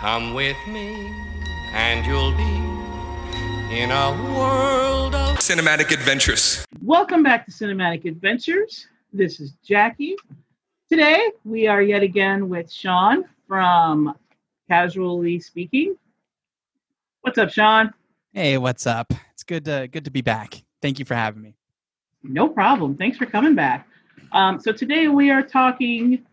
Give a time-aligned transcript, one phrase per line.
[0.00, 1.12] Come with me,
[1.74, 2.56] and you'll be
[3.70, 6.64] in a world of cinematic adventures.
[6.80, 8.86] Welcome back to Cinematic Adventures.
[9.12, 10.16] This is Jackie.
[10.88, 14.16] Today we are yet again with Sean from
[14.70, 15.98] Casually Speaking.
[17.20, 17.92] What's up, Sean?
[18.32, 19.12] Hey, what's up?
[19.34, 20.62] It's good to good to be back.
[20.80, 21.56] Thank you for having me.
[22.22, 22.96] No problem.
[22.96, 23.86] Thanks for coming back.
[24.32, 26.24] Um, so today we are talking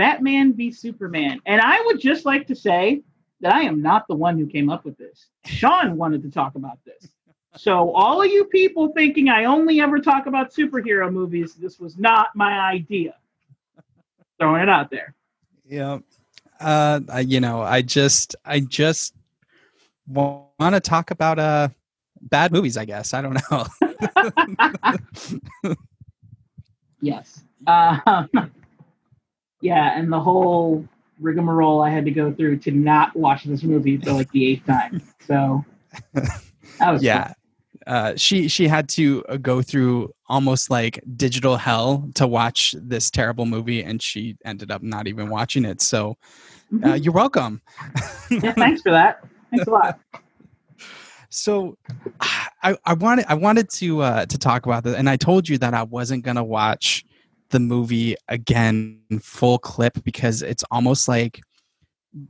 [0.00, 3.02] Batman v Superman, and I would just like to say
[3.42, 5.26] that I am not the one who came up with this.
[5.44, 7.10] Sean wanted to talk about this.
[7.54, 11.98] So all of you people thinking I only ever talk about superhero movies, this was
[11.98, 13.14] not my idea.
[14.38, 15.14] Throwing it out there.
[15.66, 15.98] Yeah.
[16.58, 19.14] Uh, I, you know, I just, I just
[20.06, 21.68] want to talk about uh
[22.22, 22.78] bad movies.
[22.78, 23.66] I guess I don't know.
[27.02, 27.42] yes.
[27.66, 28.24] Uh,
[29.60, 30.86] yeah, and the whole
[31.18, 34.66] rigmarole I had to go through to not watch this movie for like the eighth
[34.66, 35.02] time.
[35.20, 35.64] So
[36.78, 37.32] that was yeah.
[37.86, 43.10] Uh, she she had to uh, go through almost like digital hell to watch this
[43.10, 45.80] terrible movie, and she ended up not even watching it.
[45.80, 46.16] So
[46.72, 47.04] uh, Mhm.
[47.04, 47.62] you're welcome.
[48.30, 49.24] yeah, thanks for that.
[49.50, 50.00] Thanks a lot.
[51.30, 51.76] so
[52.62, 55.56] I, I wanted I wanted to uh, to talk about this, and I told you
[55.58, 57.04] that I wasn't gonna watch
[57.50, 61.40] the movie again full clip because it's almost like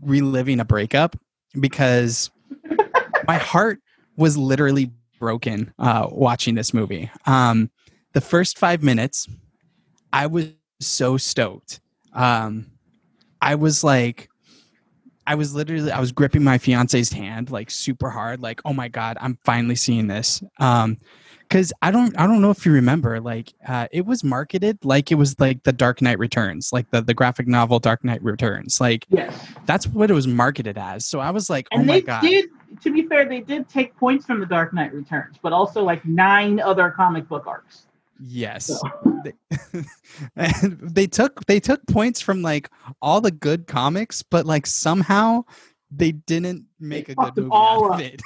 [0.03, 1.17] reliving a breakup
[1.59, 2.31] because
[3.27, 3.81] my heart
[4.17, 7.11] was literally broken uh, watching this movie.
[7.27, 7.71] Um,
[8.13, 9.29] the first five minutes,
[10.13, 10.48] I was
[10.81, 11.81] so stoked.
[12.13, 12.67] Um,
[13.41, 14.29] I was like,
[15.27, 18.89] I was literally, I was gripping my fiance's hand like super hard, like, oh my
[18.89, 20.43] god, I'm finally seeing this.
[20.59, 20.98] Um,
[21.51, 25.11] because I don't, I don't know if you remember, like, uh, it was marketed like
[25.11, 28.81] it was like the Dark Knight Returns, like the the graphic novel Dark Knight Returns,
[28.81, 29.34] like Yes.
[29.67, 31.05] that's what it was marketed as.
[31.05, 32.47] So I was like, And oh my they god, did,
[32.83, 36.05] to be fair, they did take points from The Dark Knight Returns, but also like
[36.05, 37.83] nine other comic book arcs.
[38.20, 38.67] Yes.
[38.67, 39.83] So- They,
[40.80, 42.70] they took they took points from like
[43.03, 45.42] all the good comics, but like somehow
[45.91, 48.23] they didn't make a good movie all out of it.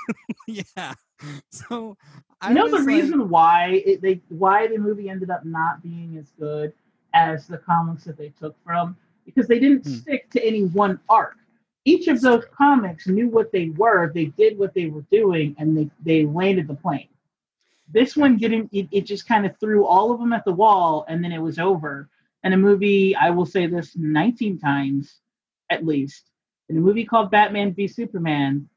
[0.76, 0.92] yeah.
[1.50, 1.96] So
[2.40, 5.82] I you know the like- reason why it, they why the movie ended up not
[5.82, 6.72] being as good
[7.14, 9.94] as the comics that they took from because they didn't Hmm.
[9.94, 11.36] stick to any one arc.
[11.86, 12.52] Each of That's those true.
[12.56, 16.66] comics knew what they were, they did what they were doing, and they they landed
[16.68, 17.08] the plane.
[17.92, 18.70] This one didn't.
[18.72, 21.40] It, it just kind of threw all of them at the wall, and then it
[21.42, 22.08] was over.
[22.42, 25.20] And a movie, I will say this 19 times
[25.70, 26.30] at least,
[26.68, 28.68] in a movie called Batman v Superman,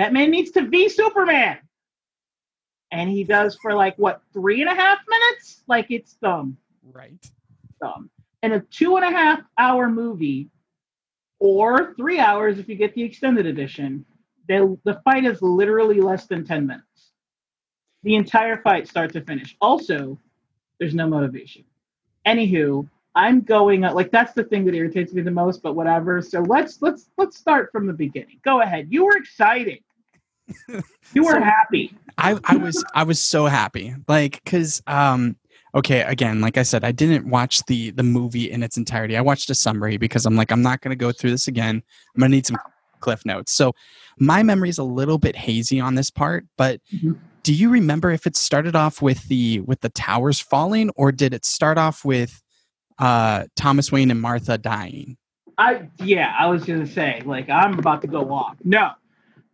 [0.00, 1.58] Batman needs to be Superman.
[2.90, 5.62] And he does for like what three and a half minutes?
[5.66, 6.56] Like it's dumb.
[6.90, 7.22] Right.
[7.82, 8.08] dumb.
[8.42, 10.48] In a two and a half hour movie
[11.38, 14.06] or three hours if you get the extended edition
[14.48, 17.12] they, the fight is literally less than 10 minutes.
[18.02, 19.54] The entire fight start to finish.
[19.60, 20.18] Also
[20.78, 21.62] there's no motivation.
[22.26, 26.22] Anywho i'm going like that's the thing that irritates me the most but whatever.
[26.22, 28.40] So let's let's let's start from the beginning.
[28.46, 28.86] Go ahead.
[28.88, 29.80] You were excited
[31.14, 33.94] you were So- happy I, I was I was so happy.
[34.06, 35.36] Like cuz um
[35.74, 39.16] okay, again, like I said, I didn't watch the the movie in its entirety.
[39.16, 41.76] I watched a summary because I'm like I'm not going to go through this again.
[42.14, 42.58] I'm going to need some
[42.98, 43.52] cliff notes.
[43.52, 43.72] So
[44.18, 47.16] my memory is a little bit hazy on this part, but Mhm.
[47.42, 51.32] do you remember if it started off with the with the towers falling or did
[51.32, 52.42] it start off with
[52.98, 55.16] uh Thomas Wayne and Martha dying?
[55.56, 58.56] I yeah, I was gonna say like I'm about to go off.
[58.62, 58.90] No,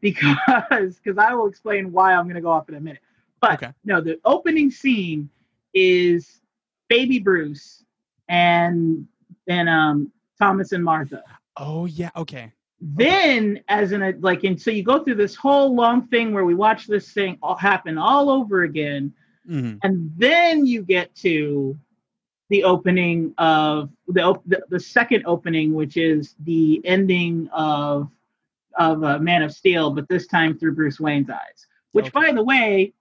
[0.00, 3.02] because because I will explain why I'm gonna go off in a minute.
[3.40, 3.72] But Okay.
[3.84, 5.28] no, the opening scene
[5.74, 6.40] is
[6.88, 7.84] baby Bruce
[8.28, 9.06] and
[9.46, 11.22] and um Thomas and Martha.
[11.56, 12.52] Oh yeah, okay.
[12.80, 16.44] Then as in a like and so you go through this whole long thing where
[16.44, 19.12] we watch this thing all happen all over again,
[19.48, 19.82] Mhm.
[19.82, 21.76] and then you get to
[22.50, 28.10] the opening of the op- the, the second opening, which is the ending of
[28.78, 31.66] of uh, Man of Steel, but this time through Bruce Wayne's eyes.
[31.92, 32.26] Which, Okay.
[32.28, 32.92] by the way,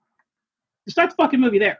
[0.88, 1.78] starts the fucking movie there.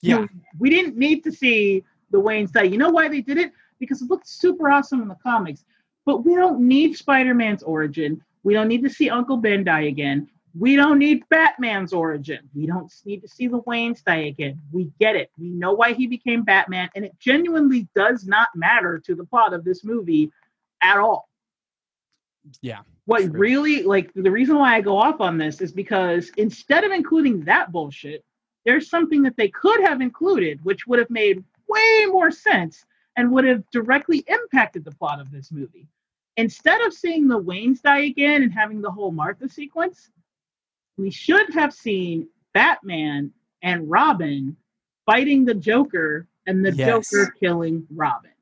[0.00, 0.16] You Yeah.
[0.20, 0.28] know,
[0.58, 2.70] we didn't need to see the Wayne side.
[2.72, 3.52] You know why they did it?
[3.78, 5.64] Because it looked super awesome in the comics.
[6.06, 8.22] But we don't need Spider-Man's origin.
[8.42, 10.28] We don't need to see Uncle Ben die again.
[10.56, 12.48] We don't need Batman's origin.
[12.54, 14.60] We don't need to see the Wayne's die again.
[14.70, 15.30] We get it.
[15.36, 19.52] We know why he became Batman, and it genuinely does not matter to the plot
[19.52, 20.30] of this movie
[20.80, 21.28] at all.
[22.60, 22.80] Yeah.
[23.06, 26.92] What really, like, the reason why I go off on this is because instead of
[26.92, 28.24] including that bullshit,
[28.64, 32.84] there's something that they could have included, which would have made way more sense
[33.16, 35.86] and would have directly impacted the plot of this movie.
[36.36, 40.10] instead of seeing the Waynes die again and having the whole Martha sequence,
[40.96, 43.32] we should have seen Batman
[43.62, 44.56] and Robin
[45.06, 47.08] fighting the Joker and the Yes.
[47.10, 48.32] Joker killing Robin.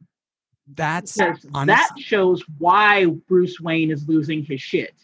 [0.74, 4.94] That's that shows why Bruce Wayne is losing his shit.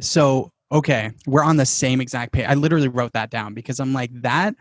[0.00, 2.46] So, okay, we're on the same exact page.
[2.48, 4.54] I literally wrote that down because I'm like, that,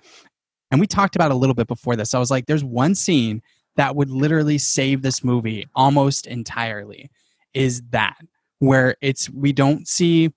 [0.72, 2.14] and we talked about it a little bit before this.
[2.14, 3.42] I was like, there's one scene
[3.78, 7.10] that would literally save this movie almost entirely
[7.54, 8.18] is that
[8.60, 10.32] where it's, we don't see,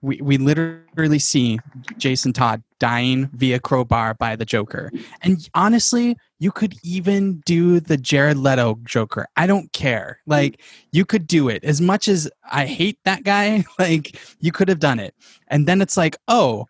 [0.00, 1.58] we, we literally see
[1.96, 4.92] Jason Todd dying via crowbar by the Joker.
[5.22, 9.26] And honestly, you could even do the Jared Leto Joker.
[9.36, 10.20] I don't care.
[10.26, 10.60] Like,
[10.92, 11.64] you could do it.
[11.64, 15.14] As much as I hate that guy, like, you could have done it.
[15.48, 16.66] And then it's like, oh,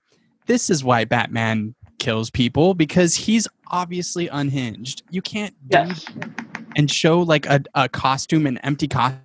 [0.46, 5.02] this is why Batman kills people because he's obviously unhinged.
[5.10, 6.06] You can't do Yes.
[6.76, 9.20] and show like a, a costume, an empty costume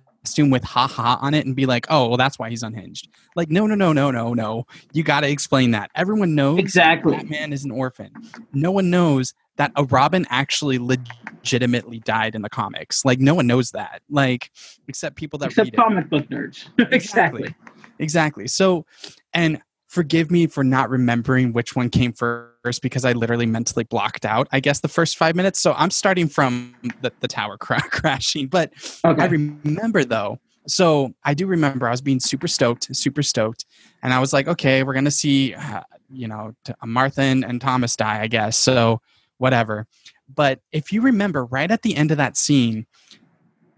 [0.50, 3.08] with ha ha on it and be like, oh, well, that's why he's unhinged.
[3.36, 4.66] Like, no, no, no, no, no, no.
[4.92, 5.90] You got to explain that.
[5.94, 7.16] Everyone knows Exactly.
[7.16, 8.10] Batman is an orphan.
[8.52, 13.04] No one knows that a Robin actually legitimately died in the comics.
[13.04, 14.02] Like, no one knows that.
[14.10, 14.50] Like,
[14.88, 15.76] except people that Except read it.
[15.76, 16.68] comic book nerds.
[16.92, 17.54] exactly.
[17.98, 18.48] Exactly.
[18.48, 18.84] So,
[19.32, 19.60] and
[19.94, 24.48] forgive me for not remembering which one came first because I literally mentally blocked out,
[24.50, 25.60] I guess, the first five minutes.
[25.60, 28.48] So I'm starting from the, the tower cra- crashing.
[28.48, 28.72] But
[29.04, 30.38] I remember though.
[30.66, 33.66] So I do remember I was being super stoked, super stoked.
[34.02, 37.44] And I was like, okay, we're going to see, uh, you know, t- Martha and,
[37.44, 38.56] and Thomas die, I guess.
[38.56, 39.00] So
[39.38, 39.86] whatever.
[40.34, 42.86] But if you remember, right at the end of that scene,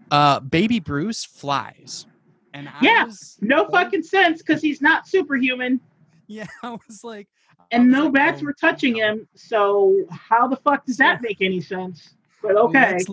[0.09, 2.07] uh, baby Bruce flies.
[2.53, 5.79] And I Yeah, was, No fucking sense because he's not superhuman
[6.39, 7.27] yeah, I was like,
[7.71, 9.05] and was no like, bats oh, were touching no.
[9.05, 9.27] him.
[9.35, 12.15] So how the fuck does that make any sense?
[12.41, 12.93] But okay.
[12.93, 13.09] Let's,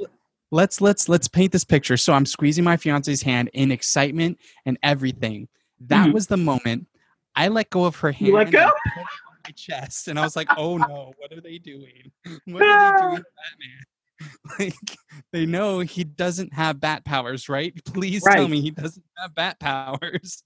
[0.50, 1.96] let's let's let's paint this picture.
[1.96, 5.48] So I'm squeezing my fiance's hand in excitement and everything.
[5.80, 6.12] That Mhm.
[6.12, 6.86] was the moment
[7.36, 8.28] I let go of her hand.
[8.28, 8.66] You let and go?
[8.66, 11.58] I put it on my chest, and I was like, "Oh no, what are they
[11.58, 12.12] doing?
[12.46, 13.84] What are they doing, to Batman?"
[14.58, 14.98] Like
[15.32, 17.74] they know he doesn't have bat powers, right?
[17.84, 20.42] Please tell me he doesn't have bat powers.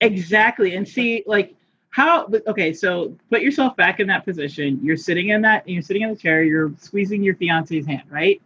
[0.00, 0.74] Exactly.
[0.74, 1.54] And see, like,
[1.92, 4.80] how, okay, so put yourself back in that position.
[4.82, 8.42] You're sitting in that, you're sitting in the chair, you're squeezing your fiance's hand, right?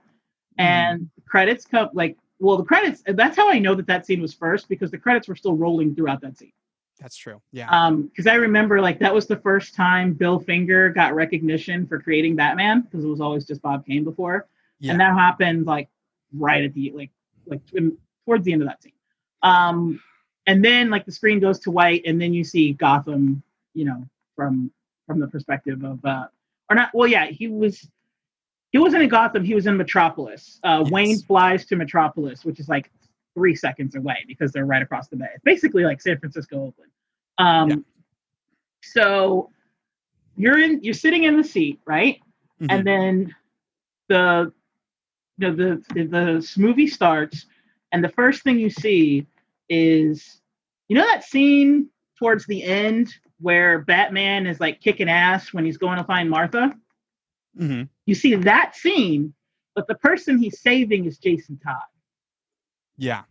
[0.58, 4.34] And credits come, like, well, the credits, that's how I know that that scene was
[4.34, 6.52] first because the credits were still rolling throughout that scene.
[7.00, 7.40] That's true.
[7.52, 7.68] Yeah.
[7.70, 12.00] Um, because I remember, like, that was the first time Bill Finger got recognition for
[12.00, 14.46] creating Batman because it was always just Bob Kane before.
[14.80, 14.92] yeah.
[14.92, 15.88] and that happened like
[16.34, 17.10] right at the like
[17.46, 17.60] like
[18.24, 18.92] towards the end of that scene
[19.42, 20.00] um
[20.46, 23.42] and then like the screen goes to white and then you see gotham
[23.74, 24.04] you know
[24.34, 24.70] from
[25.06, 26.26] from the perspective of uh
[26.70, 27.88] or not well yeah he was
[28.72, 30.92] he wasn't in gotham he was in metropolis uh Yes.
[30.92, 32.90] wayne flies to metropolis which is like
[33.34, 36.90] three seconds away because they're right across the bay it's basically like san francisco oakland
[37.38, 37.76] um Yeah.
[38.82, 39.50] so
[40.36, 42.20] you're in you're sitting in the seat right
[42.60, 42.70] Mhm.
[42.70, 43.34] and then
[44.08, 44.52] the
[45.38, 47.46] the, the the the movie starts
[47.92, 49.26] and the first thing you see
[49.68, 50.40] is
[50.88, 55.76] you know that scene towards the end where batman is like kicking ass when he's
[55.78, 56.74] going to find martha
[57.58, 57.88] Mhm.
[58.04, 59.32] you see that scene
[59.74, 61.82] but the person he's saving is jason todd
[62.96, 63.22] Yeah.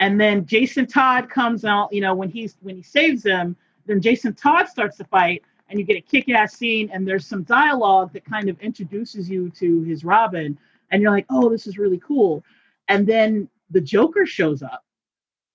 [0.00, 4.00] and then jason todd comes out you know when he's when he saves them then
[4.00, 8.12] jason todd starts to fight and you get a kick-ass scene and there's some dialogue
[8.12, 10.58] that kind of introduces you to his robin
[10.90, 12.44] and you're like oh this is really cool
[12.88, 14.84] and then the joker shows up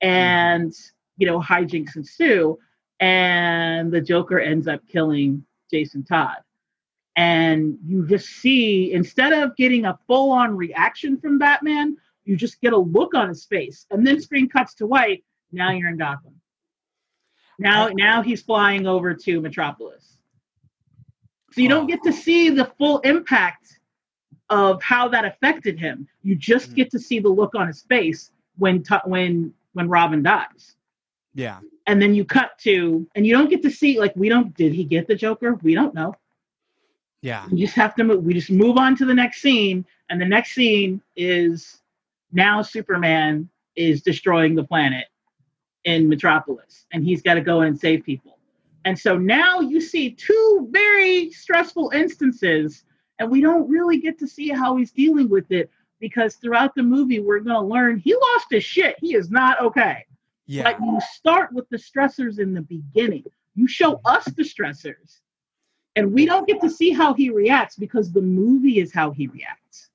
[0.01, 0.73] and
[1.17, 2.57] you know hijinks ensue
[2.99, 6.37] and the joker ends up killing jason todd.
[7.17, 12.73] And you just see instead of getting a full-on reaction from batman you just get
[12.73, 15.23] a look on his face and then screen cuts to white.
[15.51, 16.35] Now you're in gotham.
[17.59, 20.17] Now now he's flying over to metropolis.
[21.51, 23.79] So you don't get to see the full impact
[24.49, 26.07] of how that affected him.
[26.23, 26.75] You just Mhm.
[26.75, 30.75] get to see the look on his face when when when robin dies
[31.33, 31.59] Yeah.
[31.87, 34.73] and then you cut to and you don't get to see like we don't did
[34.73, 36.15] he get the joker we don't know
[37.21, 37.45] Yeah.
[37.51, 40.25] we just have to move we just move on to the next scene and the
[40.25, 41.81] next scene is
[42.31, 45.05] now superman is destroying the planet
[45.85, 48.37] in metropolis and he's got to go in and save people
[48.85, 52.83] and so now you see two very stressful instances
[53.19, 55.69] and we don't really get to see how he's dealing with it
[56.01, 59.61] because throughout the movie we're going to learn he lost his shit he is not
[59.61, 60.05] okay
[60.47, 60.63] Yeah.
[60.63, 63.23] but you start with the stressors in the beginning.
[63.55, 65.19] You show us the stressors.
[65.95, 69.27] And we don't get to see how he reacts because the movie is how he
[69.27, 69.89] reacts.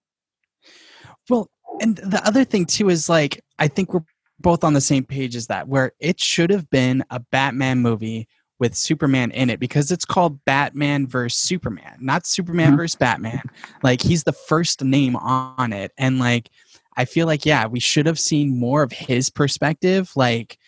[1.28, 4.04] Well, and the other thing too is like I think we're
[4.40, 8.28] both on the same page as that, where it should have been a Batman movie
[8.58, 12.76] with Superman in it because it's called Batman versus Superman, not Superman Mhm.
[12.76, 13.42] versus Batman.
[13.82, 15.92] Like he's the first name on it.
[15.98, 16.50] And like
[16.96, 20.58] I feel like yeah, we should have seen more of his perspective like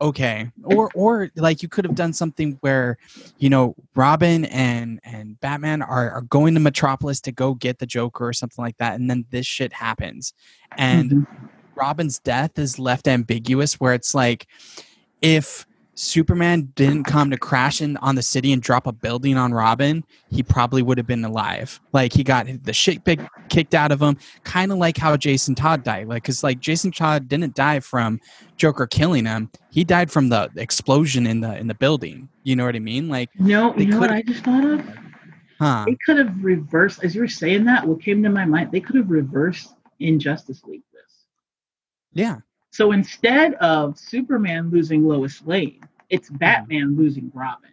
[0.00, 2.96] okay or or like you could have done something where
[3.38, 7.86] you know robin and and batman are, are going to metropolis to go get the
[7.86, 10.34] joker or something like that and then this shit happens
[10.76, 11.26] and Mhm.
[11.76, 14.46] Robin's death is left ambiguous where it's like
[15.22, 19.52] if Superman didn't come to crash in on the city and drop a building on
[19.52, 21.78] Robin, he probably would have been alive.
[21.92, 25.54] Like he got the shit big kicked out of him, kind of like how Jason
[25.54, 26.08] Todd died.
[26.08, 28.20] Like cuz like Jason Todd didn't die from
[28.56, 29.50] Joker killing him.
[29.70, 32.28] He died from the explosion in the in the building.
[32.42, 33.08] You know what I mean?
[33.08, 34.80] Like, No, They you know what I just thought of?
[35.58, 35.84] huh.
[35.86, 38.80] They could have reversed, as you were saying that, what came to my mind, they
[38.80, 41.26] could have reversed Injustice League this.
[42.14, 42.38] Yeah.
[42.72, 46.36] So instead of Superman losing Lois Lane, it's hmm.
[46.36, 47.70] Batman losing Robin.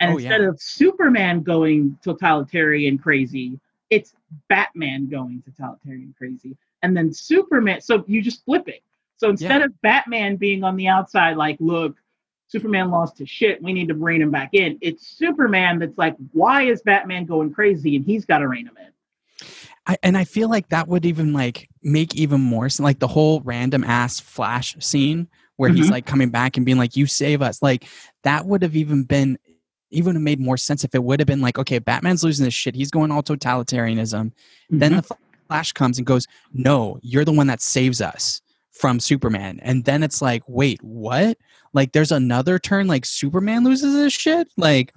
[0.00, 0.48] And Oh, instead yeah.
[0.48, 4.14] of Superman going totalitarian crazy, it's
[4.48, 6.56] Batman going totalitarian crazy.
[6.82, 8.82] And then Superman, so you just flip it.
[9.16, 11.96] So instead of Batman being on the outside, like, look,
[12.48, 16.16] Superman lost his shit, we need to rein him back in, it's Superman that's like,
[16.32, 17.96] why is Batman going crazy?
[17.96, 19.46] And he's got to rein him in.
[19.86, 22.84] I, and I feel like that would even like make even more sense.
[22.84, 25.92] Like the whole random ass flash scene where he's Mhm.
[25.92, 27.86] like coming back and being like, "You save us." Like
[28.24, 29.38] that would have even been
[29.92, 32.74] even made more sense if it would have been like, okay, Batman's losing this shit.
[32.74, 34.32] He's going all totalitarianism.
[34.68, 35.06] Then Mhm.
[35.08, 35.16] the
[35.48, 40.02] Flash comes and goes, "No, you're the one that saves us from Superman." And then
[40.02, 41.38] it's like, "Wait, what?"
[41.72, 44.48] Like there's another turn like Superman loses his shit?
[44.56, 44.92] Like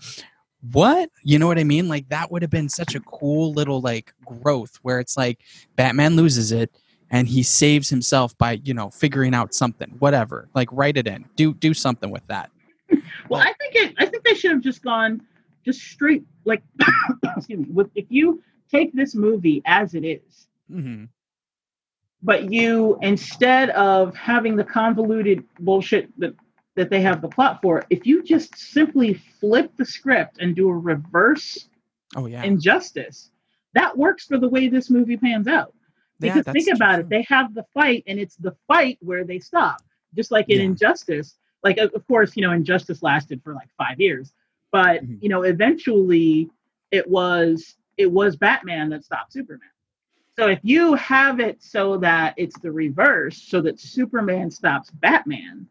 [0.72, 1.10] what?
[1.24, 1.88] You know what I mean?
[1.88, 5.40] Like that would have been such a cool little like growth where it's like
[5.76, 6.70] Batman loses it
[7.12, 10.50] and he saves himself by, you know, figuring out something, whatever.
[10.54, 11.26] Like write it in.
[11.36, 12.52] Do do something with that.
[13.30, 13.94] Well, I think it.
[14.00, 15.22] I think they should have just gone
[15.64, 16.64] just straight like.
[17.38, 17.66] excuse me.
[17.72, 21.06] With if you take this movie as it is, Mm-hmm.
[22.24, 26.34] but you instead of having the convoluted bullshit that
[26.80, 30.70] that they have the plot for, if you just simply flip the script and do
[30.70, 31.68] a reverse
[32.16, 32.44] Oh yeah.
[32.44, 33.32] injustice,
[33.74, 35.74] that works for the way this movie pans out.
[36.22, 37.04] Because that's think about true.
[37.04, 39.82] it, they have the fight, and it's the fight where they stop.
[40.16, 40.66] Just like in Yeah.
[40.68, 44.34] Injustice, like of course, you know, Injustice lasted for like five years,
[44.72, 45.22] but Mhm.
[45.22, 46.50] you know, eventually
[46.92, 49.70] it was it was Batman that stopped Superman.
[50.38, 55.68] So if you have it so that it's the reverse, so that Superman stops Batman,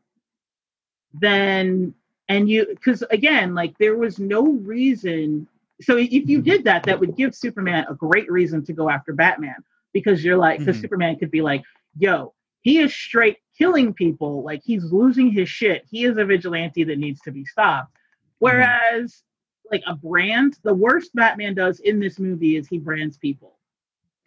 [1.14, 1.94] then
[2.28, 5.46] and you because again, like there was no reason.
[5.80, 9.12] So if you did that, that would give Superman a great reason to go after
[9.12, 9.56] Batman
[9.92, 10.80] because you're like, because Mhm.
[10.82, 11.62] Superman could be like,
[11.96, 15.84] yo, he is straight killing people, like he's losing his shit.
[15.90, 17.92] He is a vigilante that needs to be stopped.
[18.40, 19.22] Whereas,
[19.70, 23.58] like a brand, the worst Batman does in this movie is he brands people.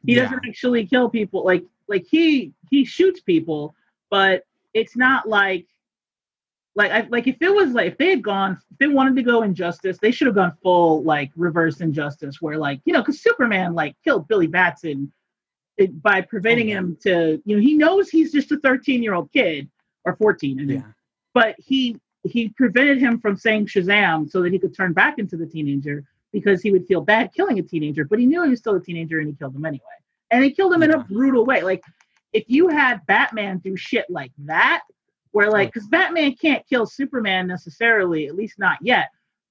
[0.06, 0.24] He Yeah.
[0.24, 1.44] doesn't actually kill people.
[1.46, 3.76] Like like he he shoots people,
[4.10, 5.68] but it's not like
[6.76, 9.24] like I like if it was like if they had gone if they wanted to
[9.24, 13.22] go injustice, they should have gone full like reverse injustice where like you know because
[13.22, 15.12] Superman like killed Billy Batson
[15.78, 19.14] it, by preventing Oh, him to you know he knows he's just a 13 year
[19.14, 19.70] old kid
[20.06, 20.82] or 14 Yeah.
[21.34, 25.36] but he he prevented him from saying Shazam so that he could turn back into
[25.38, 28.60] the teenager because he would feel bad killing a teenager, but he knew he was
[28.60, 29.84] still a teenager and he killed him anyway.
[30.30, 31.62] And he killed him in a brutal way.
[31.62, 31.84] Like
[32.32, 34.82] if you had Batman do shit like that,
[35.32, 39.10] where like because Batman can't kill Superman necessarily, at least not yet.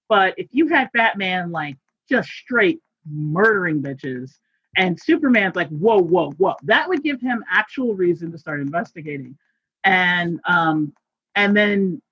[0.08, 1.76] But if you had Batman like
[2.08, 4.32] just straight murdering bitches
[4.76, 9.36] and Superman's like, whoa, whoa, whoa, that would give him actual reason to start investigating.
[9.84, 10.92] And um
[11.34, 12.02] and then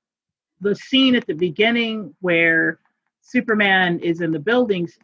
[0.61, 2.79] the scene at the beginning where
[3.21, 4.99] Superman is in the buildings,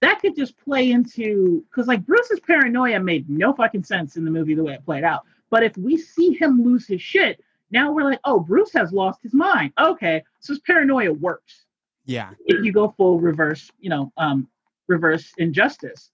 [0.00, 4.30] that could just play into because like Bruce's paranoia made no fucking sense in the
[4.30, 5.22] movie the way it played out.
[5.50, 9.20] But if we see him lose his shit, now we're like, oh, Bruce has lost
[9.22, 9.72] his mind.
[9.78, 11.64] Okay, so his paranoia works
[12.06, 12.30] Yeah.
[12.46, 14.48] if you go full reverse, you know, um,
[14.88, 16.10] reverse injustice.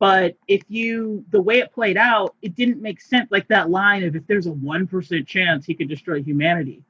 [0.00, 3.30] But if you, the way it played out, it didn't make sense.
[3.30, 6.82] Like that line of if there's a 1% chance he could destroy humanity.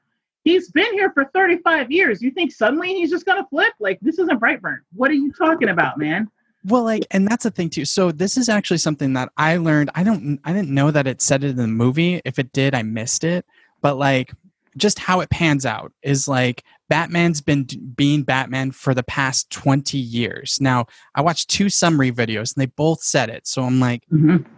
[0.43, 2.21] He's been here for 35 years.
[2.23, 3.73] You think suddenly he's just going to flip?
[3.79, 4.79] Like, this isn't Brightburn.
[4.95, 6.29] What are you talking about, man?
[6.67, 7.85] Well, like, and that's the thing too.
[7.85, 9.91] So this is actually something that I learned.
[9.95, 12.21] I don't, I didn't know that it said it in the movie.
[12.25, 13.45] If it did, I missed it.
[13.85, 14.33] But like,
[14.79, 19.51] just how it pans out is like Batman's been d- being Batman for the past
[19.51, 20.59] twenty years.
[20.59, 23.47] Now, I watched two summary videos, and they both said it.
[23.47, 24.03] So I'm like,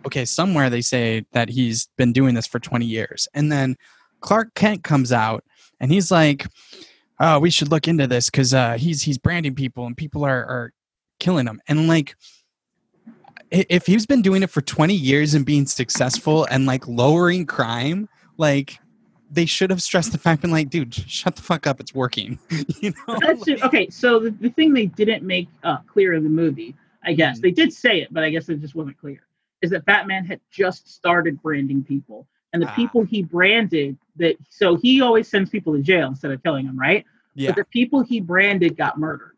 [0.06, 3.26] okay, somewhere they say that he's been doing this for 20 years.
[3.34, 3.74] And then
[4.20, 5.42] Clark Kent comes out
[5.80, 6.46] and he's like,
[7.18, 10.44] "Oh, we should look into this because uh, he's he's branding people and people are
[10.44, 10.72] are
[11.18, 12.14] killing him." And like,
[13.50, 18.08] if he's been doing it for twenty years and being successful and like lowering crime,
[18.36, 18.78] like
[19.30, 22.38] they should have stressed the fact and like, dude, shut the fuck up, it's working.
[22.80, 23.18] you know?
[23.20, 23.62] That's it.
[23.64, 23.88] okay.
[23.90, 27.42] So the, the thing they didn't make uh, clear in the movie, I guess Mhm.
[27.42, 29.20] they did say it, but I guess it just wasn't clear,
[29.62, 32.74] is that Batman had just started branding people, and the Ah.
[32.76, 36.78] people he branded that so he always sends people to jail instead of killing them,
[36.78, 37.04] right?
[37.34, 37.50] Yeah.
[37.50, 39.32] But the people he branded got murdered.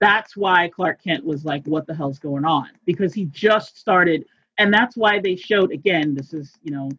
[0.00, 4.26] That's why Clark Kent was like, "What the hell's going on?" Because he just started,
[4.58, 6.14] and that's why they showed again.
[6.14, 6.90] This is you know,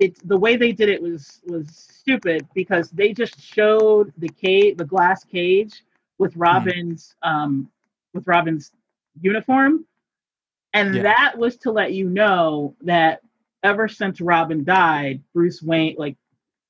[0.00, 4.76] it's the way they did it was was stupid because they just showed the cage,
[4.76, 5.82] the glass cage
[6.18, 7.70] with Robin's um
[8.12, 8.72] with Robin's
[9.20, 9.84] uniform,
[10.72, 11.02] and Yeah.
[11.02, 13.20] that was to let you know that
[13.62, 16.16] ever since Robin died, Bruce Wayne like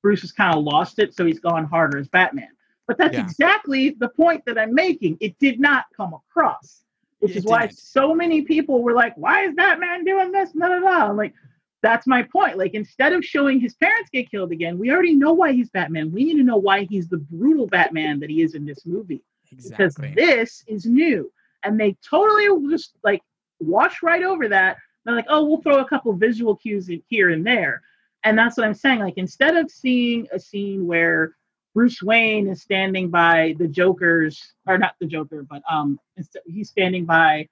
[0.01, 2.49] Bruce has kind of lost it, so he's gone harder as Batman.
[2.87, 3.21] But that's Yeah.
[3.21, 5.17] exactly the point that I'm making.
[5.19, 6.83] It did not come across,
[7.19, 7.79] which It is why didn't.
[7.79, 10.87] so many people were like, "Why is Batman doing this?" No, no, no.
[11.09, 11.33] I'm like,
[11.81, 12.57] that's my point.
[12.57, 16.11] Like, instead of showing his parents get killed again, we already know why he's Batman.
[16.11, 19.23] We need to know why he's the brutal Batman that he is in this movie
[19.49, 21.31] because this is new.
[21.63, 23.21] And they totally just like
[23.59, 24.77] wash right over that.
[25.03, 27.81] They're like, oh, we'll throw a couple visual cues in here and there.
[28.23, 28.99] And that's what I'm saying.
[28.99, 31.35] Like, instead of seeing a scene where
[31.75, 36.69] Bruce Wayne is standing by the Joker's, or not the Joker, but um, instead, he's
[36.69, 37.47] standing by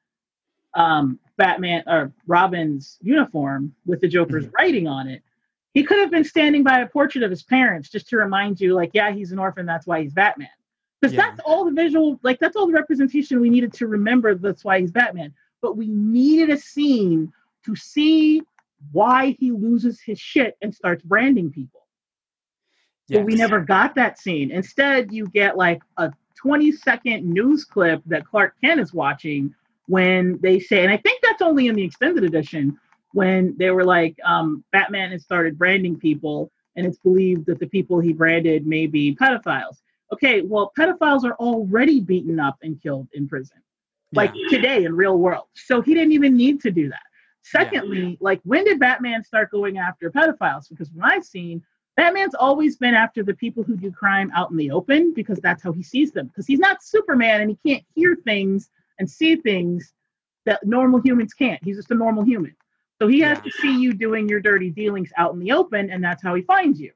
[0.76, 5.22] um, Batman or Robin's uniform with the Joker's writing on it.
[5.74, 8.76] He could have been standing by a portrait of his parents just to remind you,
[8.76, 9.66] like, yeah, he's an orphan.
[9.66, 10.50] That's why he's Batman.
[11.02, 11.22] Because Yeah.
[11.22, 14.36] that's all the visual, like, that's all the representation we needed to remember.
[14.36, 15.34] That's why he's Batman.
[15.62, 17.32] But we needed a scene
[17.66, 18.42] to see
[18.92, 21.88] why he loses his shit and starts branding people.
[23.10, 24.52] But we never got that scene.
[24.52, 29.54] Instead, you get like a 20 second news clip that Clark Kent is watching
[29.88, 32.78] when they say, and I think that's only in the extended edition,
[33.12, 37.68] when they were like, um, Batman has started branding people, and it's believed that the
[37.68, 39.78] people he branded may be pedophiles.
[40.12, 43.58] Okay, well, pedophiles are already beaten up and killed in prison,
[44.14, 44.50] like Yeah.
[44.50, 45.48] today in real world.
[45.54, 47.02] So he didn't even need to do that.
[47.54, 47.62] Yeah.
[47.64, 50.70] Secondly, like when did Batman start going after pedophiles?
[50.70, 51.62] Because when I've seen,
[51.96, 55.62] Batman's always been after the people who do crime out in the open because that's
[55.62, 56.28] how he sees them.
[56.28, 58.70] Because he's not Superman and he can't hear things
[59.04, 59.94] and see things
[60.46, 61.62] that normal humans can't.
[61.62, 62.56] He's just a normal human.
[63.02, 63.44] So he has Yeah.
[63.44, 66.42] to see you doing your dirty dealings out in the open, and that's how he
[66.44, 66.94] finds you.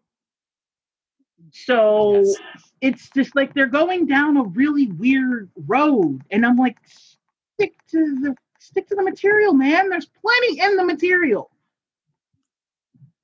[1.51, 2.37] So Yes.
[2.79, 8.19] it's just like they're going down a really weird road, and I'm like, stick to
[8.21, 9.89] the stick to the material, man.
[9.89, 11.51] There's plenty in the material.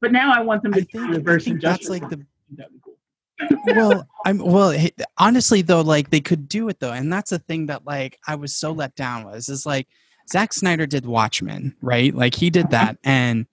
[0.01, 1.87] But now I want them to I do think, I reverse think injustice.
[1.87, 2.25] that's like the
[2.57, 2.92] That'd be cool.
[3.67, 4.75] Well i'm well
[5.17, 8.35] honestly though like they could do it though and that's the thing that like i
[8.35, 9.87] was so let down was is like
[10.29, 12.13] Zack Snyder did Watchmen, right?
[12.13, 13.45] Like he did that, and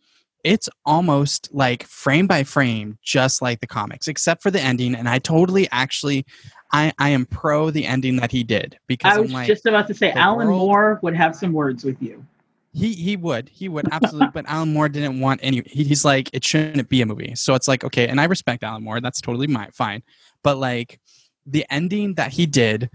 [0.45, 4.95] it's almost like frame by frame, just like the comics, except for the ending.
[4.95, 6.25] And I totally actually,
[6.73, 9.87] I I am pro the ending that he did because I was like just about
[9.89, 12.25] to say Alan world- Moore would have some words with you.
[12.73, 15.63] He he would he would absolutely, but Alan Moore didn't want any.
[15.67, 18.63] He, he's like it shouldn't be a movie, so it's like okay, and I respect
[18.63, 19.01] Alan Moore.
[19.01, 20.03] That's totally my fine,
[20.43, 21.01] but like
[21.47, 22.91] the ending that he did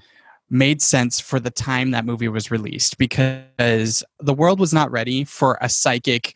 [0.50, 5.24] made sense for the time that movie was released because the world was not ready
[5.24, 6.36] for a psychic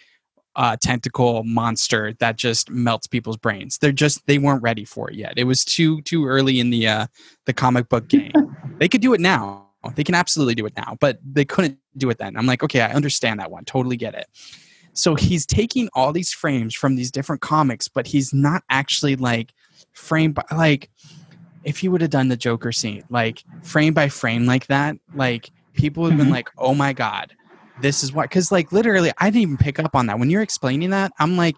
[0.56, 3.78] uh, tentacle monster that just melts people's brains.
[3.78, 5.36] They're just they weren't ready for it yet.
[5.38, 7.08] It was too too early in the uh,
[7.46, 8.34] the comic book game.
[8.80, 9.68] they could do it now.
[9.96, 12.36] They can absolutely do it now, but they couldn't do it then.
[12.38, 13.66] I'm like, okay, I understand that one.
[13.66, 14.28] Totally get it.
[14.94, 19.54] So he's taking all these frames from these different comics, but he's not actually like
[19.94, 20.90] frame by like
[21.64, 25.52] if he would have done the Joker scene, like frame by frame like that, like
[25.74, 26.32] people would have been Mhm.
[26.32, 27.34] like, oh my God,
[27.82, 30.20] this is what because like literally I didn't even pick up on that.
[30.20, 31.56] When you're explaining that, I'm like,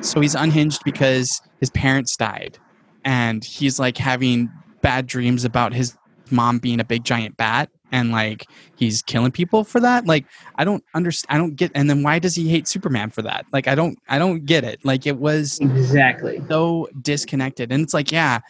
[0.00, 2.58] so he's unhinged because his parents died
[3.04, 4.48] and he's like having
[4.82, 5.96] bad dreams about his
[6.30, 10.24] mom being a big giant bat and like he's killing people for that like
[10.56, 13.46] i don't understand i don't get and then why does he hate superman for that?
[13.52, 14.84] Like i don't i don't get it.
[14.84, 16.42] Like it was Exactly.
[16.48, 18.40] so disconnected and it's like yeah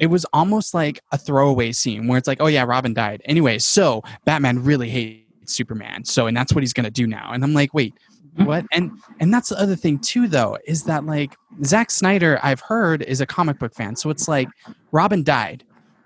[0.00, 3.22] it was almost like a throwaway scene where it's like oh yeah robin died.
[3.26, 7.42] Anyway so batman really hates superman so and that's what he's gonna do now and
[7.44, 7.94] i'm like wait
[8.36, 8.44] hmm.
[8.44, 8.64] what?
[8.72, 13.02] And and that's the other thing too though is that like Zack Snyder I've heard
[13.02, 14.48] is a comic book fan so it's like
[14.92, 15.64] Robin died.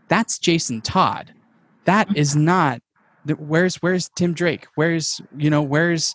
[0.09, 1.33] That's Jason Todd
[1.85, 2.81] that is not
[3.39, 6.15] where's where's Tim Drake where's you know where's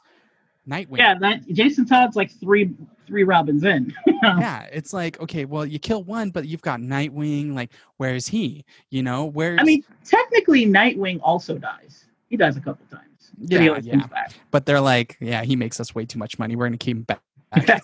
[0.68, 2.70] Nightwing Yeah, that Jason Todd's like three
[3.08, 3.94] three Robins in.
[4.24, 7.54] yeah, it's like okay, well, you kill one, but you've got Nightwing.
[7.54, 8.66] Like, where's he?
[8.90, 9.60] You know, where's?
[9.60, 12.06] I mean, technically, Nightwing also dies.
[12.30, 13.32] He dies a couple times.
[13.40, 14.08] Yeah, yeah.
[14.52, 16.56] but they're like, yeah, he makes us way too much money.
[16.56, 17.22] We're gonna keep him back.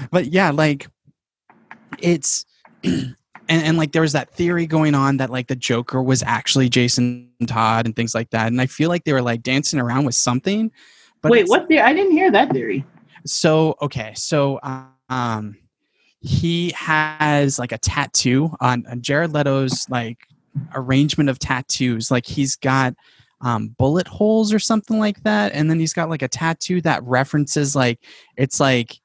[0.10, 0.88] but yeah, like
[2.00, 2.44] it's
[3.48, 6.68] and, and like there was that theory going on that like the Joker was actually
[6.68, 8.48] Jason Todd and things like that.
[8.48, 10.70] And I feel like they were like dancing around with something.
[11.22, 11.68] But Wait, what?
[11.68, 12.84] The- I didn't hear that theory.
[13.24, 14.60] So okay, so
[15.10, 15.56] um,
[16.20, 20.18] he has like a tattoo on, on Jared Leto's like
[20.74, 22.10] arrangement of tattoos.
[22.10, 22.94] Like he's got
[23.40, 27.02] um, bullet holes or something like that, and then he's got like a tattoo that
[27.02, 28.00] references like
[28.36, 28.98] it's like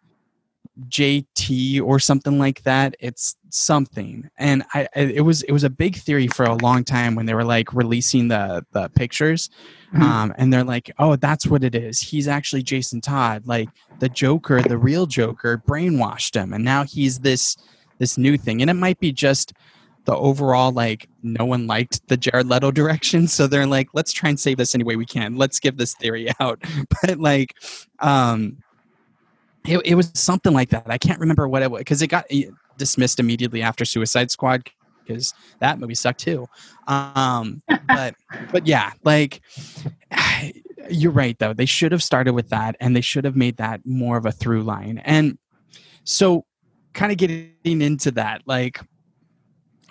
[0.89, 2.95] JT or something like that.
[2.99, 7.15] It's something, and I, it was it was a big theory for a long time
[7.15, 9.49] when they were like releasing the the pictures,
[9.93, 10.01] Mhm.
[10.01, 11.99] um, and they're like, oh, that's what it is.
[11.99, 17.19] He's actually Jason Todd, like the Joker, the real Joker, brainwashed him, and now he's
[17.19, 17.57] this
[17.99, 19.53] this new thing, and it might be just
[20.05, 24.29] the overall like no one liked the Jared Leto direction, so they're like, let's try
[24.29, 25.35] and save this any way we can.
[25.35, 26.63] Let's give this theory out,
[27.03, 27.55] but like,
[27.99, 28.57] um,
[29.65, 30.83] it, it was something like that.
[30.87, 32.45] I can't remember what it was because it got eh,
[32.77, 34.69] dismissed immediately after Suicide Squad
[35.05, 36.47] because that movie sucked too.
[36.87, 38.15] Um, but
[38.51, 39.41] but yeah, like
[40.89, 41.53] you're right though.
[41.53, 44.31] They should have started with that, and they should have made that more of a
[44.31, 44.99] through line.
[44.99, 45.37] And
[46.03, 46.45] so,
[46.93, 48.79] kind of getting into that, like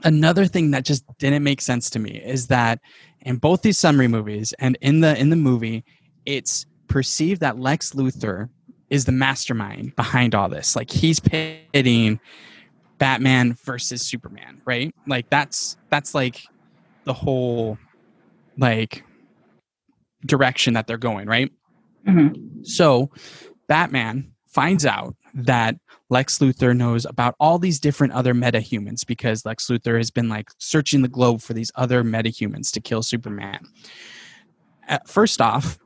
[0.03, 2.81] another thing that just didn't make sense to me is that
[3.21, 5.85] in both these summary movies and in the in the movie,
[6.27, 8.49] it's perceived that Lex Luthor
[8.91, 10.77] is the mastermind behind all this.
[10.77, 12.21] Like he's pitting
[12.99, 14.95] Batman versus Superman, right?
[15.07, 16.43] Like that's that's like
[17.05, 17.79] the whole
[18.59, 19.05] like
[20.27, 21.51] direction that they're going, right?
[22.07, 22.67] Mhm.
[22.67, 23.11] So
[23.69, 25.77] Batman finds out that
[26.11, 30.49] Lex Luthor knows about all these different other metahumans because Lex Luthor has been like
[30.59, 33.61] searching the globe for these other metahumans to kill Superman.
[34.89, 35.79] Uh, first off,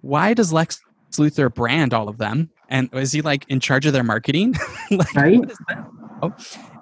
[0.00, 0.80] why does Lex
[1.16, 2.50] Luthor brand all of them?
[2.68, 4.54] And is he like in charge of their marketing?
[4.90, 5.38] like, Right.
[5.38, 5.86] what is that?
[6.22, 6.34] Oh.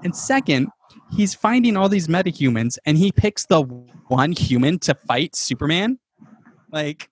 [0.02, 0.68] And second,
[1.14, 3.62] he's finding all these metahumans and he picks the
[4.08, 5.98] one human to fight Superman.
[6.72, 7.08] Like,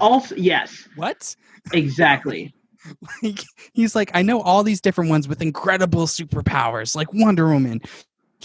[0.00, 1.34] Also, yes, what?
[1.72, 2.52] exactly.
[3.22, 7.80] like he's like i know all these different ones with incredible superpowers like wonder woman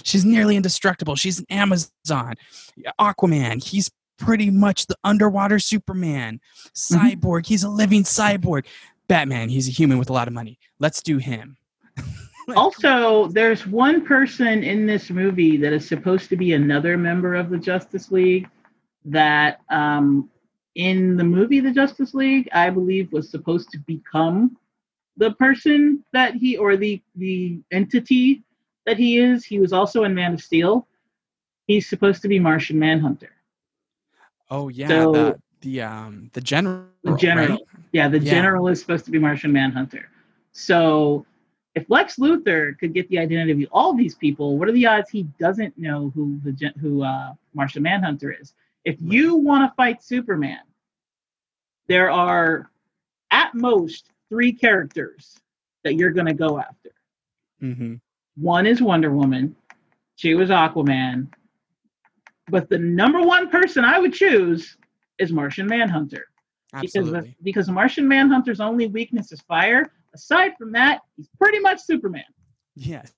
[0.04, 2.34] she's nearly indestructible she's an amazon
[3.00, 6.40] aquaman he's pretty much the underwater superman
[6.76, 8.66] cyborg he's a living cyborg
[9.08, 11.58] batman he's a human with a lot of money let's do him
[12.56, 17.50] Also, there's one person in this movie that is supposed to be another member of
[17.50, 18.50] the Justice League
[19.06, 20.30] that um
[20.76, 24.58] in the movie The Justice League, I believe was supposed to become
[25.18, 28.44] the person that he or the the entity
[28.86, 29.46] that he is.
[29.46, 30.88] He was also in Man of Steel.
[31.68, 33.32] He's supposed to be Martian Manhunter.
[34.52, 37.50] Oh yeah So- the, the um the general The general.
[37.50, 37.60] right?
[37.94, 38.32] Yeah, the Yeah.
[38.32, 40.08] general is supposed to be Martian Manhunter.
[40.54, 41.26] So
[41.76, 45.10] if Lex Luthor could get the identity of all these people, what are the odds
[45.10, 48.54] he doesn't know who the who uh, Martian Manhunter is?
[48.86, 50.60] If you want to fight Superman,
[51.88, 52.70] there are
[53.32, 55.38] at most three characters
[55.84, 56.92] that you're going to go after.
[57.62, 57.96] mm-hmm.
[58.36, 59.56] One is Wonder Woman,
[60.18, 61.28] two is Aquaman,
[62.50, 64.78] but the number one person I would choose
[65.20, 66.28] is Martian Manhunter
[66.80, 69.92] because absolutely the, because Martian Manhunter's only weakness is fire.
[70.14, 72.24] Aside from that, he's pretty much Superman.
[72.76, 73.14] yes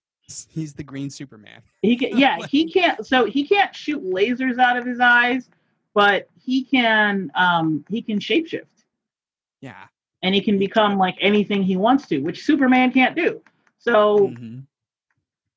[0.50, 3.06] he's the green superman He can, yeah, he can't.
[3.06, 5.50] So he can't shoot lasers out of his eyes,
[5.94, 8.66] but he can um he can shapeshift
[9.62, 9.86] yeah
[10.24, 13.42] and he can become like anything he wants to, which Superman can't do.
[13.78, 14.64] So Mhm.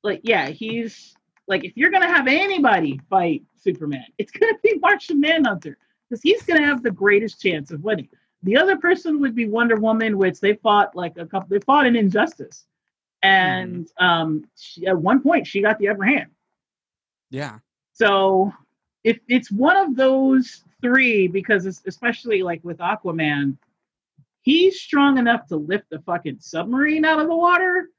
[0.03, 1.16] like yeah, he's
[1.47, 5.77] like if you're gonna have anybody fight Superman, it's gonna be Martian Manhunter
[6.09, 8.09] because he's gonna have the greatest chance of winning.
[8.43, 11.49] The other person would be Wonder Woman, which they fought like a couple.
[11.49, 12.65] They fought in Injustice,
[13.23, 16.29] and um, she, at one point she got the upper hand.
[17.29, 17.57] yeah
[17.93, 18.51] So
[19.03, 23.57] if it's one of those three, because it's, especially like with Aquaman,
[24.41, 27.89] he's strong enough to lift the fucking submarine out of the water.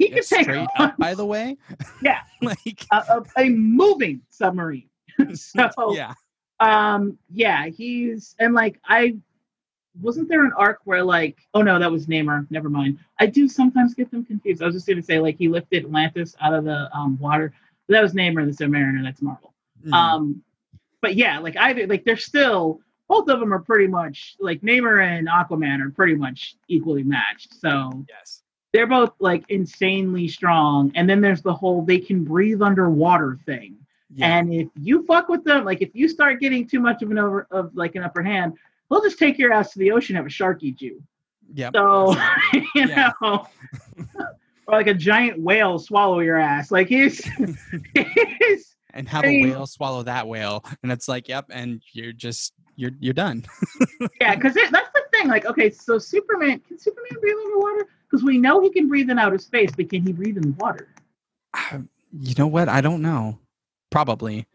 [0.00, 1.56] He could It's take up by the way
[2.02, 2.20] Yeah.
[2.42, 4.88] like a, a, a moving submarine.
[5.34, 6.14] so yeah
[6.60, 9.16] um yeah, he's and like I
[10.00, 13.48] wasn't there an arc where like oh no that was Namor never mind I do
[13.48, 16.64] sometimes get them confused I was just gonna say like he lifted Atlantis out of
[16.64, 17.52] the um water
[17.88, 19.52] that was Namor the Submariner that's Marvel
[19.86, 19.92] Mhm.
[19.94, 20.42] um
[21.02, 25.02] but yeah like I like they're still both of them are pretty much like Namor
[25.04, 27.54] and Aquaman are pretty much equally matched.
[27.54, 28.39] So Yes.
[28.72, 30.92] They're both like insanely strong.
[30.94, 33.76] And then there's the whole they can breathe underwater thing.
[34.14, 34.38] Yeah.
[34.38, 37.18] And if you fuck with them, like if you start getting too much of an
[37.18, 38.54] over of like an upper hand,
[38.90, 41.02] they'll just take your ass to the ocean and have a shark eat you.
[41.52, 41.70] Yeah.
[41.74, 42.14] So
[42.52, 43.12] you Yeah.
[43.22, 43.46] know,
[44.66, 46.70] or like a giant whale swallow your ass.
[46.70, 47.24] Like he's,
[47.94, 52.12] he's and have I a whale swallow that whale, and it's like, yep, and you're
[52.12, 53.44] just you're you're done.
[54.20, 55.28] yeah, because that's the thing.
[55.28, 57.86] Like, okay, so Superman can Superman breathe underwater?
[58.10, 60.88] Because we know he can breathe in outer space, but can he breathe in water?
[61.54, 61.78] Uh,
[62.20, 62.68] you know what?
[62.68, 63.38] I don't know.
[63.90, 64.46] Probably.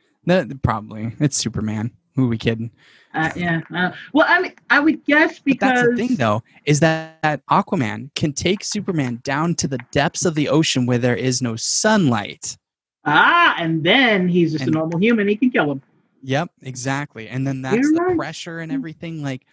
[0.63, 1.13] Probably.
[1.19, 1.91] It's Superman.
[2.15, 2.71] Who are we kidding?
[3.13, 3.61] Uh, yeah.
[3.73, 7.21] Uh, well, I mean, I would guess But because that's the thing, though, is that,
[7.23, 11.41] that Aquaman can take Superman down to the depths of the ocean where there is
[11.41, 12.57] no sunlight.
[13.05, 15.27] ah, and then he's just And- a normal human.
[15.27, 15.81] He can kill him.
[16.23, 17.27] Yep, exactly.
[17.29, 18.17] And then that's You're the right.
[18.17, 19.21] pressure and everything.
[19.21, 19.45] Like,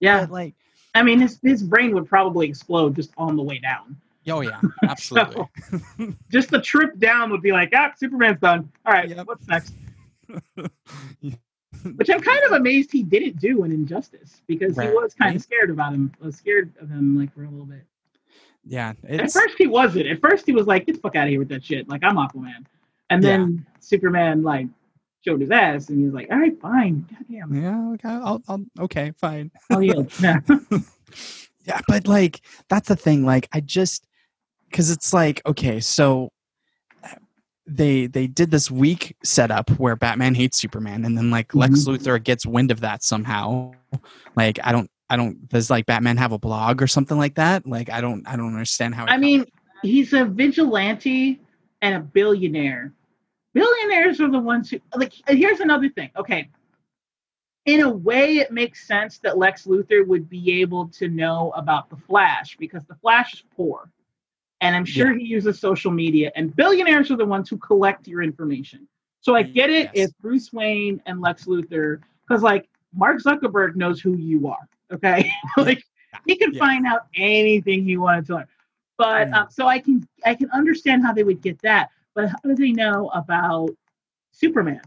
[0.00, 0.22] Yeah.
[0.22, 0.54] but like,
[0.96, 3.96] I mean, his his brain would probably explode just on the way down.
[4.28, 5.44] oh yeah, absolutely.
[6.30, 8.68] Just the trip down would be like, ah, Superman's done.
[8.84, 9.26] All right, Yep.
[9.26, 9.72] what's next?
[11.96, 15.36] Which I'm kind of amazed he didn't do in Injustice because he was kind Right.
[15.36, 16.10] of scared about him.
[16.20, 17.84] I was scared of him like for a little bit.
[18.64, 20.06] yeah, At first he wasn't.
[20.08, 22.02] At first he was like, "Get the fuck out of here with that shit!" Like
[22.02, 22.64] I'm Aquaman,
[23.10, 24.66] and then Superman like
[25.26, 27.92] showed his ass, and he was like, "All right, fine, goddamn, yeah.
[27.94, 29.50] Okay, I'll, I'll, okay, fine.
[29.70, 30.38] I'll yield." Yeah.
[31.64, 34.06] yeah but like that's the thing like i just
[34.70, 36.30] because it's like okay so
[37.66, 41.96] they they did this weak setup where batman hates superman and then like lex Mhm.
[41.96, 43.72] luthor gets wind of that somehow
[44.36, 47.66] like i don't i don't does like batman have a blog or something like that
[47.66, 49.44] like i don't i don't understand how I mean,
[49.82, 51.40] he's a vigilante
[51.82, 52.92] and a billionaire.
[53.56, 55.14] Billionaires are the ones who like.
[55.28, 56.10] Here's another thing.
[56.16, 56.50] Okay,
[57.64, 61.88] in a way, it makes sense that Lex Luthor would be able to know about
[61.88, 63.90] the Flash because the Flash is poor,
[64.60, 66.30] and I'm sure he uses social media.
[66.36, 68.86] And billionaires are the ones who collect your information.
[69.22, 70.08] So I get it Yes.
[70.10, 74.68] if Bruce Wayne and Lex Luthor, because like Mark Zuckerberg knows who you are.
[74.92, 75.82] Okay, like
[76.26, 76.58] he can Yeah.
[76.60, 78.46] find out anything he wanted to learn.
[78.98, 79.34] But Mm.
[79.34, 81.90] um, so I can I can understand how they would get that.
[82.16, 83.70] But how do they know about
[84.32, 84.80] Superman?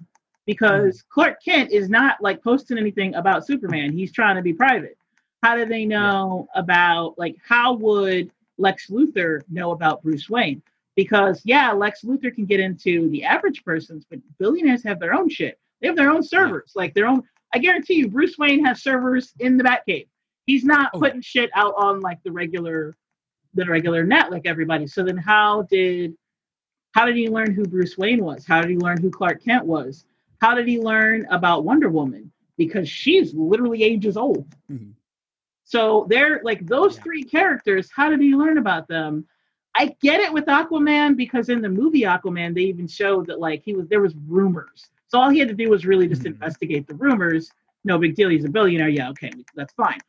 [0.46, 1.08] Because mm-hmm.
[1.14, 3.94] Clark Kent is not like posting anything about Superman.
[3.94, 4.98] He's trying to be private.
[5.44, 10.62] How do they know about like how would Lex Luthor know about Bruce Wayne?
[10.96, 15.30] Because yeah, Lex Luthor can get into the average person's, but billionaires have their own
[15.30, 15.58] shit.
[15.80, 17.24] They have their own servers, like their own.
[17.54, 20.08] I guarantee you, Bruce Wayne has servers in the Batcave.
[20.46, 22.96] He's not Oh, putting shit out on like the regular,
[23.54, 24.88] the regular net like everybody.
[24.88, 26.16] So then, how did,
[26.92, 28.46] how did he learn who Bruce Wayne was?
[28.46, 30.06] How did he learn who Clark Kent was?
[30.42, 32.32] How did he learn about Wonder Woman?
[32.58, 34.48] Because she's literally ages old.
[34.72, 34.94] Mhm.
[35.64, 37.04] So they're like those Yeah.
[37.04, 37.90] three characters.
[37.92, 39.26] How did he learn about them?
[39.76, 43.62] I get it with Aquaman because in the movie Aquaman, they even showed that like
[43.64, 44.90] he was there was rumors.
[45.08, 46.28] So all he had to do was really just Mhm.
[46.34, 47.52] investigate the rumors.
[47.84, 48.30] No big deal.
[48.30, 48.90] He's a billionaire.
[48.90, 50.00] Yeah, okay, that's fine.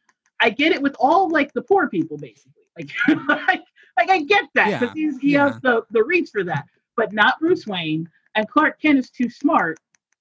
[0.40, 2.64] I get it with all like the poor people, basically.
[2.78, 2.90] Like,
[4.00, 5.48] like, I get that because Yeah, he yeah.
[5.52, 6.64] has the the reach for that,
[6.96, 8.08] but not Bruce Wayne.
[8.34, 9.78] And Clark Kent is too smart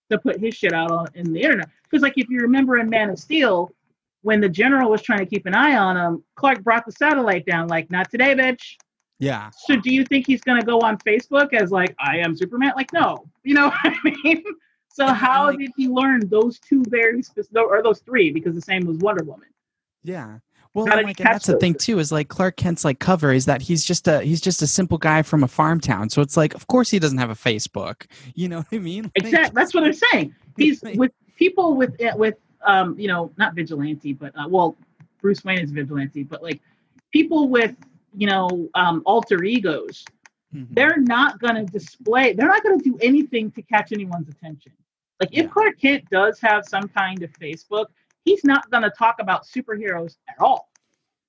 [0.09, 1.69] to put his shit out on in the internet.
[1.83, 3.71] Because like if you remember in Man of Steel,
[4.21, 7.45] when the general was trying to keep an eye on him, Clark brought the satellite
[7.45, 7.67] down.
[7.67, 8.75] Like, not today, bitch.
[9.19, 12.73] yeah So do you think he's gonna go on Facebook as like I am Superman?
[12.75, 13.25] Like, no.
[13.43, 14.43] You know what I mean?
[14.91, 18.31] So how like- did he learn those two very specific, or those three?
[18.31, 19.47] Because the same was Wonder Woman.
[20.03, 20.39] Yeah.
[20.73, 22.55] Well, How and, did he like, and catch that's the thing too is like Clark
[22.57, 25.47] Kent's like cover is that he's just a he's just a simple guy from a
[25.47, 26.09] farm town.
[26.09, 28.05] So it's like, of course he doesn't have a Facebook.
[28.35, 29.03] You know what I mean?
[29.17, 29.51] Like, Exactly.
[29.55, 30.35] That's what I'm saying.
[30.57, 34.77] He's with people with with um you know not vigilante, but uh, well,
[35.21, 36.61] Bruce Wayne is vigilante, but like
[37.11, 37.75] people with
[38.15, 40.05] you know um alter egos.
[40.55, 40.65] Mhm.
[40.71, 44.71] they're not going to display they're not going to do anything to catch anyone's attention
[45.19, 47.85] like if clark kent does have some kind of facebook
[48.29, 50.69] he's not going to talk about superheroes at all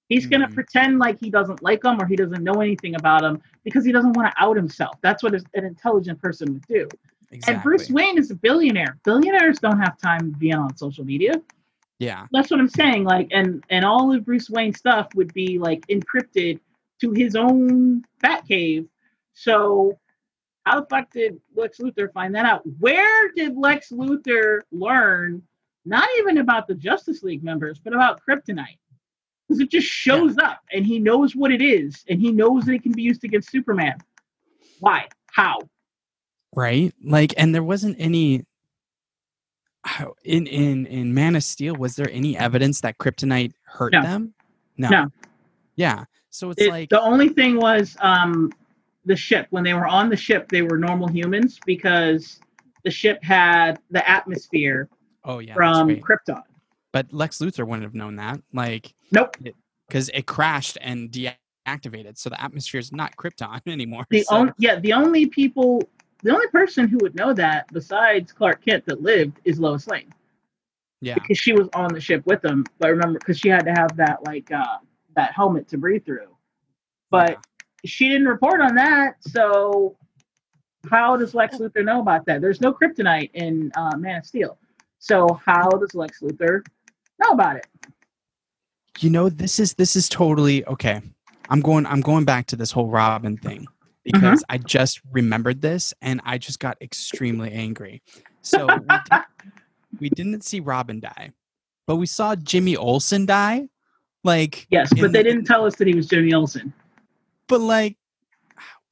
[0.09, 0.55] he's going to Mhm.
[0.55, 3.93] pretend like he doesn't like them or he doesn't know anything about them because he
[3.93, 6.89] doesn't want to out himself that's what an intelligent person would do
[7.31, 7.55] exactly.
[7.55, 11.35] and bruce wayne is a billionaire billionaires don't have time to be on social media
[12.01, 12.27] Yeah.
[12.33, 13.05] that's what I'm saying.
[13.05, 16.59] Like, and and all of Bruce Wayne stuff would be like encrypted
[17.03, 18.87] to his own Batcave.
[19.35, 19.99] So,
[20.65, 22.63] how the fuck did Lex Luthor find that out?
[22.79, 25.43] Where did Lex Luthor learn?
[25.85, 28.79] Not even about the Justice League members, but about Kryptonite.
[29.49, 32.73] Because it just shows up, and he knows what it is, and he knows that
[32.75, 33.99] it can be used against Superman.
[34.79, 35.09] Why?
[35.33, 35.59] How?
[36.55, 36.95] Right?
[37.03, 38.45] Like and there wasn't any
[40.25, 44.03] in in in Man of Steel, was there any evidence that kryptonite hurt No.
[44.03, 44.35] them?
[44.77, 44.89] No.
[44.89, 45.07] No.
[45.77, 46.05] Yeah.
[46.31, 48.53] So it's It- like the only thing was um,
[49.05, 49.47] the ship.
[49.51, 52.41] When they were on the ship, they were normal humans because
[52.85, 54.89] the ship had the atmosphere
[55.25, 55.89] oh yeah, from.
[55.97, 56.43] Krypton.
[56.93, 58.41] but Lex Luthor wouldn't have known that.
[58.53, 59.37] Like Nope.
[59.89, 64.05] because it crashed and deactivated, so the atmosphere is not Krypton anymore.
[64.11, 65.83] The so- only yeah, the only people,
[66.23, 70.13] the only person who would know that besides Clark Kent that lived is Lois Lane
[71.01, 72.65] yeah, because she was on the ship with them.
[72.79, 74.79] But remember, because she had to have that like uh,
[75.17, 76.37] that helmet to breathe through.
[77.11, 77.37] But yeah.
[77.85, 79.97] she didn't report on that, so
[80.91, 82.41] how does Lex Luthor know about that?
[82.41, 84.59] There's no kryptonite in uh, Man of Steel,
[85.01, 86.65] so how does Lex Luthor
[87.19, 87.67] know about it?
[89.03, 91.01] you know this is this is totally okay.
[91.49, 93.67] I'm going I'm going back to this whole Robin thing
[94.05, 94.53] because mm-hmm.
[94.53, 98.03] I just remembered this and I just got extremely angry.
[98.43, 98.75] So we,
[99.11, 99.23] did,
[100.01, 101.33] we didn't see Robin die,
[101.87, 103.69] but we saw Jimmy Olsen die.
[104.23, 106.73] Like Yes, but they didn't tell us that he was Jimmy Olsen.
[107.49, 107.97] but like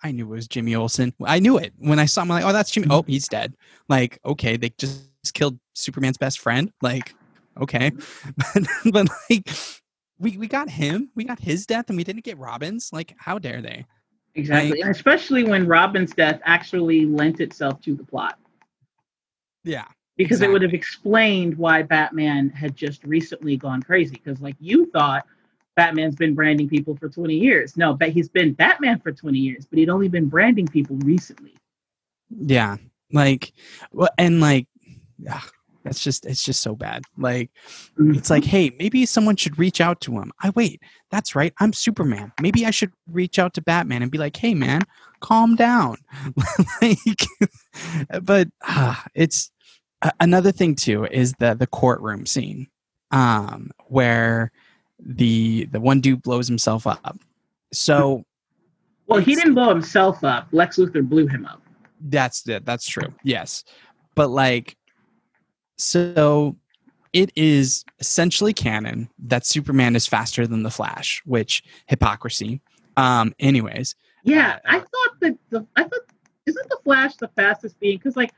[0.03, 1.13] I knew it was Jimmy Olsen.
[1.25, 2.31] I knew it when I saw him.
[2.31, 2.87] I'm like, oh, that's Jimmy.
[2.89, 3.55] Oh, he's dead.
[3.89, 6.73] Like, okay, they just killed Superman's best friend.
[6.83, 7.15] Like,
[7.61, 7.91] okay,
[8.37, 8.63] but,
[8.93, 9.49] but like,
[10.19, 11.11] we we got him.
[11.15, 12.91] We got his death, and we didn't get Robin's.
[12.93, 13.87] Like, how dare they?
[14.35, 18.39] Exactly, and especially when Robin's death actually lent itself to the plot.
[19.65, 19.87] Yeah,
[20.17, 24.21] because it would have explained why Batman had just recently gone crazy.
[24.23, 25.25] Because, like, you thought
[25.77, 27.77] Batman's been branding people for 20 years.
[27.77, 31.55] No, but he's been Batman for 20 years, but he'd only been branding people recently.
[32.31, 32.77] yeah.
[33.13, 33.53] Like,
[33.93, 34.67] well, and like,
[35.31, 35.49] ah,
[35.89, 37.03] that's just it's just so bad.
[37.17, 37.51] Like,
[37.99, 40.31] it's like, hey, maybe someone should reach out to him.
[40.43, 41.55] I wait, that's right.
[41.61, 42.31] I'm Superman.
[42.43, 44.83] Maybe I should reach out to Batman and be like, hey, man,
[45.21, 45.97] calm down.
[46.83, 46.99] like,
[48.23, 49.51] but ah, it's
[50.03, 52.67] a- another thing too is the the courtroom scene,
[53.11, 54.53] um, where
[55.01, 57.17] the the one dude blows himself up.
[57.73, 58.25] So
[59.07, 60.49] Well, he didn't blow himself up.
[60.53, 61.63] Lex Luthor blew him up.
[62.11, 62.67] that's it.
[62.67, 63.15] That's true.
[63.23, 63.65] Yes,
[64.15, 64.77] but like,
[65.79, 66.57] so
[67.13, 72.61] it is essentially canon that Superman is faster than the Flash, which hypocrisy.
[72.97, 76.01] Um, anyways, Yeah, Uh, I thought that the I thought
[76.47, 77.97] isn't the Flash the fastest being?
[77.99, 78.33] Because like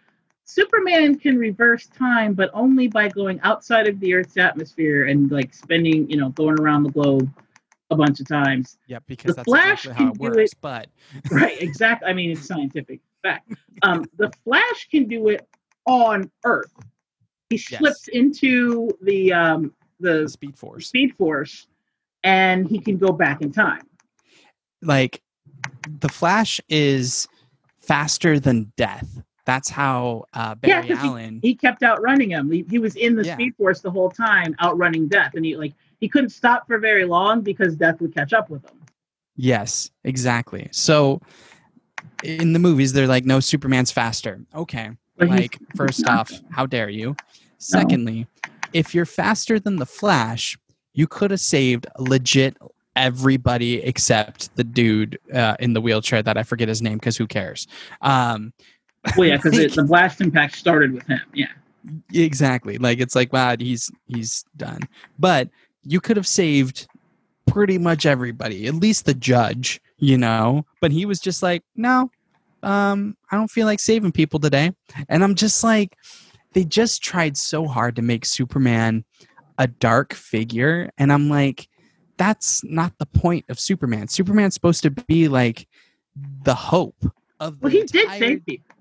[0.44, 5.54] Superman can reverse time, but only by going outside of the Earth's atmosphere and like
[5.54, 7.30] spending, you know, going around the globe
[7.90, 8.78] a bunch of times.
[8.86, 10.52] yeah, because The that's Flash exactly how it can do works.
[10.52, 10.88] it- But
[11.32, 13.50] right exactly i mean it's scientific fact
[13.82, 15.48] um the flash can do it
[15.86, 16.72] on earth
[17.50, 17.78] he Yes.
[17.78, 21.66] slips into the um the the Speed Force, speed force
[22.24, 23.82] and he can go back in time
[24.82, 25.20] like,
[26.00, 27.28] the Flash is
[27.82, 29.22] faster than death.
[29.44, 31.38] That's how uh, Yeah, Barry 'cause Allen.
[31.42, 33.34] he kept outrunning him he, he was in the Yeah.
[33.34, 37.04] speed force the whole time outrunning death and he like he couldn't stop for very
[37.04, 38.80] long because death would catch up with him
[39.36, 40.68] Yes, exactly.
[40.70, 41.20] So
[42.22, 44.44] in the movies, they're like, no, Superman's faster.
[44.54, 44.90] Okay.
[45.16, 47.16] like, first off, how dare you?
[47.60, 48.26] Secondly,
[48.72, 50.58] if you're faster than the Flash,
[50.94, 52.56] you could have saved legit
[52.96, 57.26] everybody except the dude uh, in the wheelchair that I forget his name because who
[57.26, 57.66] cares?
[58.00, 58.52] Um,
[59.16, 61.46] well yeah because the blast impact started with him yeah
[62.12, 62.78] exactly.
[62.78, 64.80] Like it's like, wow, he's he's done.
[65.18, 65.48] But
[65.84, 66.88] you could have saved
[67.46, 70.64] pretty much everybody, at least the judge, you know.
[70.80, 72.10] But he was just like, no,
[72.62, 74.72] um, I don't feel like saving people today.
[75.08, 75.96] And I'm just like,
[76.52, 79.04] they just tried so hard to make Superman
[79.58, 81.68] a dark figure, and I'm like,
[82.16, 84.08] that's not the point of Superman.
[84.08, 85.66] Superman's supposed to be like
[86.42, 87.02] the hope
[87.38, 87.60] of.
[87.60, 88.74] The well he did entire- save people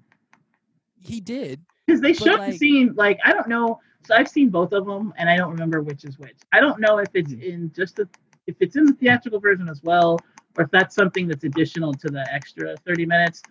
[1.00, 1.62] He did.
[1.88, 3.80] because they showed the scene like I don't know.
[4.06, 6.38] So I've seen both of them, and I don't remember which is which.
[6.54, 7.42] I don't know if it's Hmm.
[7.42, 8.10] in just the
[8.48, 10.18] if it's in the theatrical version as well,
[10.58, 13.42] or if that's something that's additional to the extra thirty minutes.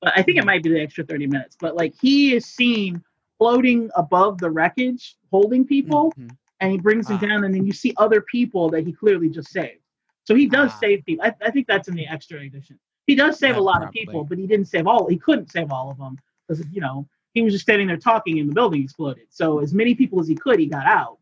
[0.00, 0.42] But I think Hmm.
[0.42, 1.56] it might be the extra thirty minutes.
[1.60, 3.02] But like he is seen
[3.38, 6.30] floating above the wreckage, holding people, Mhm.
[6.60, 7.26] and he brings them Ah.
[7.26, 9.80] down, and then you see other people that he clearly just saved.
[10.24, 10.78] So he does Ah.
[10.80, 11.24] save people.
[11.24, 12.78] I, I think that's in the extra edition.
[13.06, 13.86] He does save Yeah, a lot probably.
[13.88, 15.08] of people, but he didn't save all.
[15.08, 18.38] He couldn't save all of them because you know he was just standing there talking,
[18.40, 19.26] and the building exploded.
[19.30, 21.18] So as many people as he could, he got out.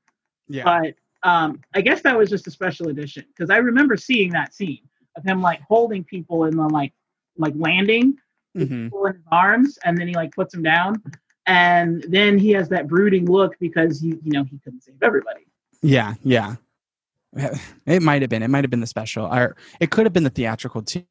[0.49, 0.65] Yeah.
[0.65, 4.55] But um, I guess that was just a special edition because I remember seeing that
[4.55, 6.93] scene of him like holding people and then like
[7.37, 8.17] like landing
[8.57, 8.85] Mhm.
[8.85, 11.03] people in his arms, and then he like puts them down,
[11.47, 15.47] and then he has that brooding look because he you know he couldn't save everybody.
[15.83, 16.57] Yeah, yeah.
[17.87, 18.43] It might have been.
[18.43, 21.05] It might have been the special, or it could have been the theatrical too.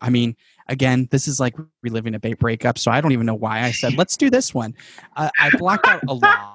[0.00, 0.36] I mean,
[0.68, 3.72] again, this is like reliving a bait breakup, so I don't even know why I
[3.72, 4.74] said let's do this one.
[5.16, 6.54] Uh, I blocked out a lot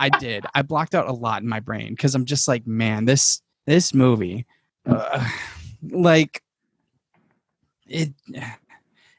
[0.00, 0.46] I did.
[0.54, 3.92] I blocked out a lot in my brain because I'm just like, man, this this
[3.92, 4.46] movie,
[4.86, 5.28] uh,
[5.90, 6.42] like
[7.86, 8.10] it.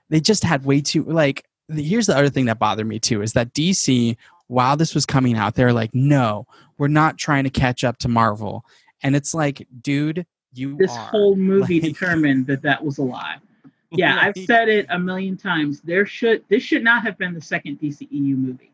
[0.09, 1.45] They just had way too like.
[1.73, 4.15] Here's the other thing that bothered me too is that DC,
[4.47, 6.45] while this was coming out, they're like, no,
[6.77, 8.65] we're not trying to catch up to Marvel,
[9.03, 11.07] and it's like, dude, you this are.
[11.07, 13.37] whole movie Like- determined that that was a lie.
[13.93, 15.81] Yeah, I've said it a million times.
[15.81, 18.71] There should this should not have been the second DCEU movie.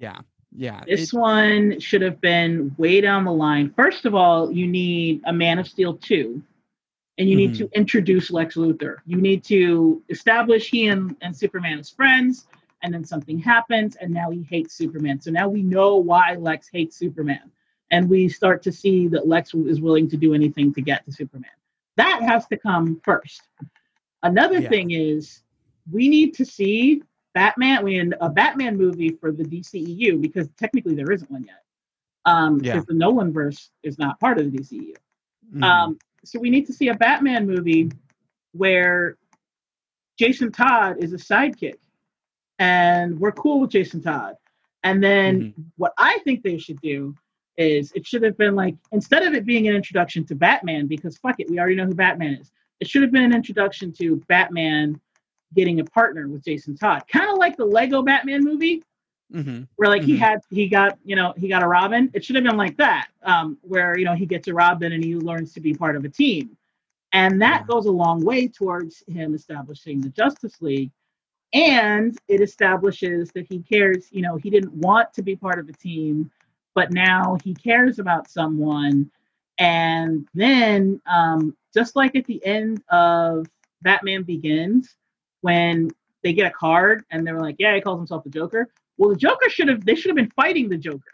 [0.00, 0.18] Yeah,
[0.50, 0.80] yeah.
[0.84, 3.72] This it- one should have been way down the line.
[3.76, 6.42] First of all, you need a Man of Steel 2,
[7.18, 7.58] and you need Mhm.
[7.58, 8.96] to introduce Lex Luthor.
[9.06, 12.46] You need to establish he and, and Superman as friends,
[12.82, 15.20] and then something happens, and now he hates Superman.
[15.20, 17.50] So now we know why Lex hates Superman.
[17.90, 21.12] And we start to see that Lex is willing to do anything to get to
[21.12, 21.50] Superman.
[21.96, 23.42] That has to come first.
[24.22, 24.68] Another Yeah.
[24.70, 25.42] thing is
[25.90, 27.02] we need to see
[27.34, 31.62] Batman, in a Batman movie for the DCEU because technically there isn't one yet.
[32.24, 32.72] Um, Yeah.
[32.74, 34.94] because the Nolan verse is not part of the DCEU.
[35.54, 35.62] Mhm.
[35.62, 37.90] Um, so we need to see a Batman movie
[38.52, 39.16] where
[40.18, 41.78] Jason Todd is a sidekick,
[42.58, 44.36] and we're cool with Jason Todd.
[44.84, 45.62] And then Mm-hmm.
[45.76, 47.14] what I think they should do
[47.56, 51.18] is it should have been like instead of it being an introduction to Batman, because
[51.18, 52.50] fuck it, we already know who Batman is.
[52.80, 55.00] It should have been an introduction to Batman
[55.54, 58.82] getting a partner with Jason Todd, kind of like the Lego Batman movie
[59.32, 59.68] Mhm.
[59.76, 60.18] where like he Mhm.
[60.18, 62.10] had he got you know he got a Robin.
[62.14, 65.04] It should have been like that, um, where you know he gets a Robin and
[65.04, 66.56] he learns to be part of a team,
[67.12, 67.66] and that Yeah.
[67.66, 70.90] goes a long way towards him establishing the Justice League,
[71.52, 74.08] and it establishes that he cares.
[74.12, 76.30] You know, he didn't want to be part of a team,
[76.74, 79.10] but now he cares about someone,
[79.58, 83.46] and then um, just like at the end of
[83.82, 84.96] Batman Begins,
[85.42, 85.90] when
[86.22, 88.68] they get a card and they're like, yeah, he calls himself the Joker.
[89.02, 91.10] Well, the Joker should have they should have been fighting the Joker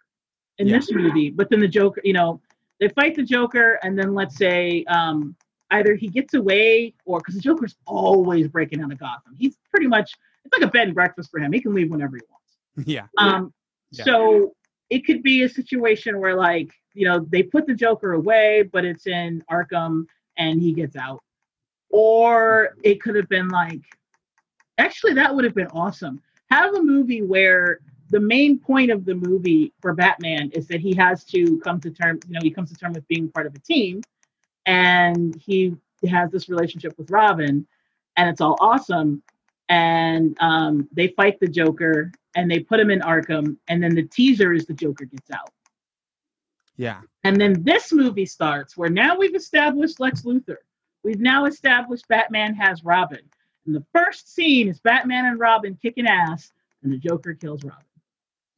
[0.59, 0.77] in Yeah.
[0.77, 2.39] this movie, but then the Joker, you know,
[2.81, 5.35] they fight the Joker, and then let's say um,
[5.71, 9.35] either he gets away or because the Joker's always breaking out of Gotham.
[9.39, 10.13] He's pretty much
[10.45, 11.51] it's like a bed and breakfast for him.
[11.51, 12.59] He can leave whenever he wants.
[12.87, 13.07] Yeah.
[13.17, 13.55] Um,
[13.91, 14.05] Yeah.
[14.05, 14.55] So
[14.91, 18.85] it could be a situation where, like, you know, they put the Joker away, but
[18.85, 20.05] it's in Arkham
[20.37, 21.23] and he gets out.
[21.89, 23.81] Or it could have been like,
[24.77, 26.21] actually, that would have been awesome.
[26.51, 27.81] Have a movie where
[28.11, 31.91] the main point of the movie for Batman is that he has to come to
[31.91, 34.01] terms, you know, he comes to terms with being part of a team
[34.65, 35.75] and he
[36.09, 37.67] has this relationship with Robin
[38.17, 39.23] and it's all awesome
[39.69, 44.05] and um, they fight the Joker and they put him in Arkham, and then the
[44.05, 45.51] teaser is the Joker gets out.
[46.77, 47.01] Yeah.
[47.25, 50.59] And then this movie starts where now we've established Lex Luthor.
[51.03, 53.23] We've now established Batman has Robin.
[53.69, 56.53] And the first scene is Batman and Robin kicking ass,
[56.83, 57.85] and the Joker kills Robin.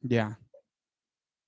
[0.07, 0.35] Yeah.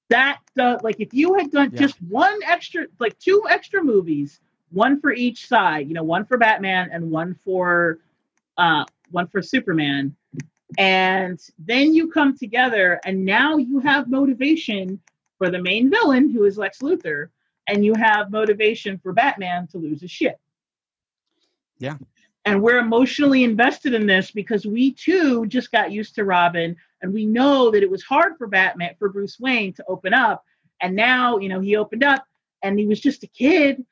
[0.10, 1.80] That, uh, like, if you had done Yeah.
[1.80, 4.42] just one extra, like two extra movies,
[4.72, 8.00] one for each side, you know, one for Batman and one for,
[8.58, 10.14] uh, one for Superman,
[10.78, 15.00] and then you come together, and now you have motivation
[15.38, 17.30] for the main villain, who is Lex Luthor,
[17.68, 20.38] and you have motivation for Batman to lose his shit.
[21.78, 21.98] Yeah.
[22.46, 27.14] And we're emotionally invested in this because we too just got used to Robin, and
[27.14, 30.44] we know that it was hard for Batman, for Bruce Wayne to open up.
[30.82, 32.26] And now, you know, he opened up
[32.62, 33.86] and he was just a kid.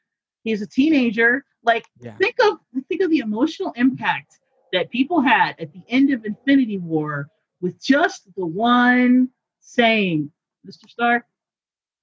[0.44, 1.46] He's a teenager.
[1.64, 2.16] Like, Yeah.
[2.18, 4.40] think of think of the emotional impact
[4.74, 7.30] that people had at the end of Infinity War
[7.62, 9.30] with just the one
[9.60, 10.32] saying,
[10.68, 10.90] Mr.
[10.90, 11.26] Stark,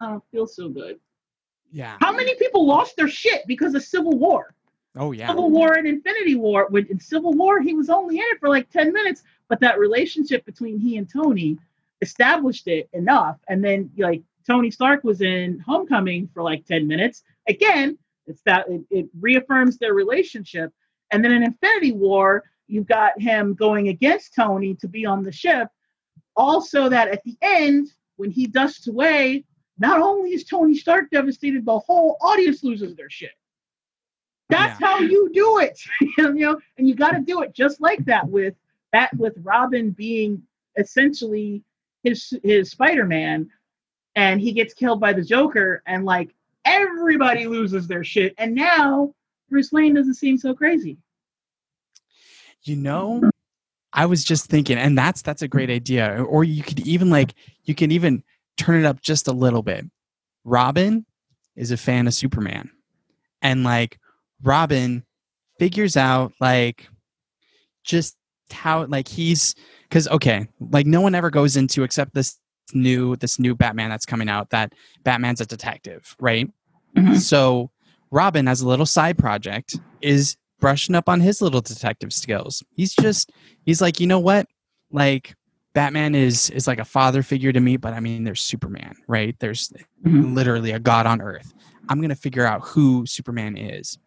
[0.01, 0.99] I don't feel so good.
[1.73, 1.97] Yeah.
[2.01, 4.55] How many people lost their shit because of Civil War?
[4.97, 5.29] Oh yeah.
[5.29, 6.67] Civil War and Infinity War.
[6.71, 9.79] When in Civil War, he was only in it for like 10 minutes, but that
[9.79, 11.59] relationship between he and Tony
[12.01, 13.39] established it enough.
[13.49, 17.23] And then like Tony Stark was in Homecoming for like 10 minutes.
[17.49, 20.73] Again, it's that it, it reaffirms their relationship.
[21.11, 25.33] And then in Infinity War, you've got him going against Tony to be on the
[25.33, 25.69] ship.
[26.37, 29.45] Also, that at the end, when he dusts away,
[29.79, 33.33] not only is Tony Stark devastated, the whole audience loses their shit.
[34.49, 35.79] That's how you do it,
[36.19, 38.55] you know, and you got to do it just like that with
[38.93, 40.43] that with Robin being
[40.79, 41.63] essentially
[42.03, 43.51] his his Spider-Man,
[44.15, 46.35] and he gets killed by the Joker, and like
[46.65, 49.13] everybody loses their shit, and now
[49.51, 50.97] Bruce Wayne doesn't seem so crazy.
[52.63, 53.31] You know,
[53.93, 56.23] I was just thinking, and that's that's a great idea.
[56.23, 57.35] Or you could even like
[57.65, 58.23] you can even
[58.57, 59.85] turn it up just a little bit.
[60.45, 61.05] Robin
[61.57, 62.71] is a fan of Superman.
[63.43, 63.99] And like
[64.43, 65.05] Robin
[65.59, 66.89] figures out like
[67.85, 68.17] just
[68.51, 72.39] how like he's because okay, like no one ever goes into except this
[72.75, 74.73] new this new Batman that's coming out that
[75.05, 76.51] Batman's a detective, right?
[76.97, 77.17] Mhm.
[77.19, 77.71] So
[78.11, 82.63] Robin, as a little side project, is brushing up on his little detective skills.
[82.75, 83.31] He's just
[83.65, 84.47] he's like, you know what?
[84.91, 85.35] Like
[85.75, 89.37] Batman is is like a father figure to me, but I mean there's Superman, right?
[89.41, 89.73] There's
[90.05, 90.35] Mhm.
[90.35, 91.53] literally a god on earth.
[91.89, 93.99] I'm gonna figure out who Superman is.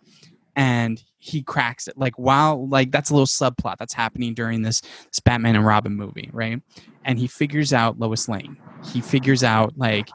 [0.55, 1.97] And he cracks it.
[1.97, 5.95] Like while like that's a little subplot that's happening during this this Batman and Robin
[5.95, 6.61] movie, right?
[7.05, 8.57] And he figures out Lois Lane.
[8.83, 10.09] He figures out like,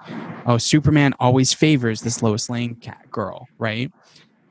[0.46, 3.90] oh, Superman always favors this Lois Lane cat girl, right?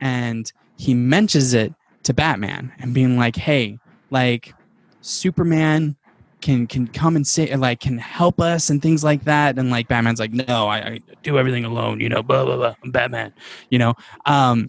[0.00, 1.74] And he mentions it
[2.04, 3.78] to Batman and being like, hey,
[4.10, 4.54] like
[5.00, 5.96] Superman
[6.40, 9.88] can can come and say like can help us and things like that and like
[9.88, 13.32] batman's like no i, I do everything alone you know blah blah blah i'm batman
[13.70, 13.94] you know
[14.26, 14.68] um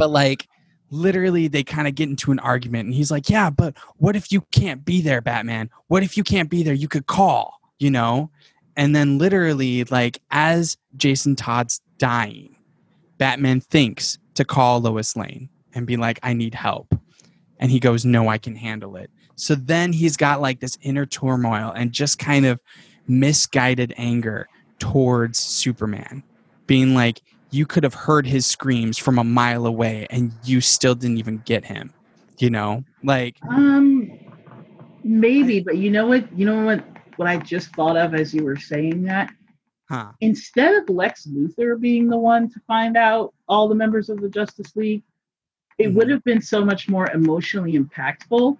[0.00, 0.48] but like
[0.88, 4.32] literally they kind of get into an argument and he's like yeah but what if
[4.32, 5.68] you can't be there batman?
[5.88, 6.72] What if you can't be there?
[6.72, 8.30] You could call you know?
[8.76, 12.56] And then literally like as jason todd's dying
[13.18, 16.98] batman thinks to call lois lane and be like i need help.
[17.58, 19.10] And he goes no i can handle it.
[19.36, 22.58] So then he's got like this inner turmoil and just kind of
[23.06, 24.48] misguided anger
[24.78, 26.22] towards Superman,
[26.66, 27.20] being like,
[27.50, 31.38] you could have heard his screams from a mile away and you still didn't even
[31.38, 31.92] get him.
[32.38, 34.10] You know, like, Um,
[35.04, 36.32] maybe, but you know what?
[36.36, 36.84] You know what?
[37.16, 39.30] What I just thought of as you were saying that.
[39.90, 40.12] huh?
[40.20, 44.28] Instead of Lex Luthor being the one to find out all the members of the
[44.28, 45.02] Justice League,
[45.78, 45.94] it Mhm.
[45.94, 48.56] would have been so much more emotionally impactful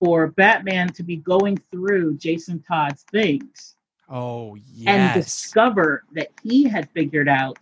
[0.00, 3.76] for Batman to be going through Jason Todd's things
[4.08, 7.58] Oh, yeah and discover that he had figured out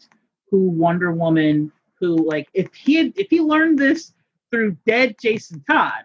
[0.57, 4.15] who Wonder Woman, who like if he had if he learned this
[4.51, 6.05] through dead Jason Todd,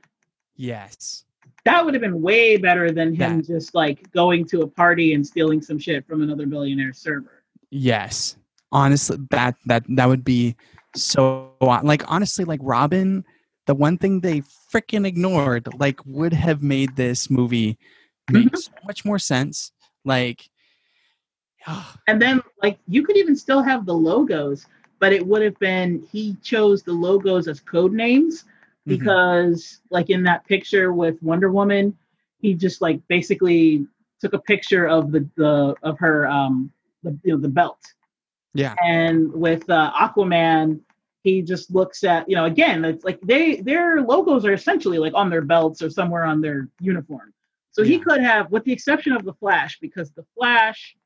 [0.58, 1.24] yes.
[1.64, 5.14] that would have been way better than him That- just like going to a party
[5.14, 7.43] and stealing some shit from another billionaire server.
[7.70, 8.36] Yes.
[8.74, 10.56] Honestly, that that that would be
[10.95, 13.24] so like honestly like Robin,
[13.68, 14.41] the one thing they
[14.74, 17.78] freaking ignored like would have made this movie
[18.30, 18.58] make Mhm.
[18.58, 19.72] so much more sense.
[20.04, 20.49] Like
[22.07, 24.66] And then like you could even still have the logos,
[24.99, 28.97] but it would have been he chose the logos as code names mhm.
[28.97, 31.95] because like in that picture with Wonder Woman,
[32.39, 33.86] he just like basically
[34.20, 36.72] took a picture of the the of her um
[37.03, 37.80] the you know the belt.
[38.53, 38.76] yeah.
[38.84, 40.80] And with uh, Aquaman,
[41.24, 45.14] he just looks at you know again it's like they their logos are essentially like
[45.14, 47.34] on their belts or somewhere on their uniform.
[47.72, 50.97] So he could have, with the exception of the Flash, because the Flash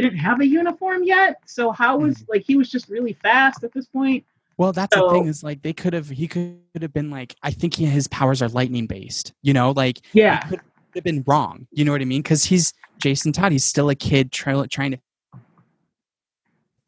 [0.00, 1.36] didn't have a uniform yet.
[1.46, 2.28] So how was Mhm.
[2.28, 4.24] like he was just really fast at this point?
[4.56, 7.50] Well, that's the thing is like they could have he could have been like I
[7.50, 9.32] think he, his powers are lightning based.
[9.42, 10.60] You know, like Yeah, it could
[10.94, 11.66] have been wrong.
[11.72, 12.22] You know what I mean?
[12.22, 13.52] Because he's Jason Todd.
[13.52, 14.98] He's still a kid trying trying to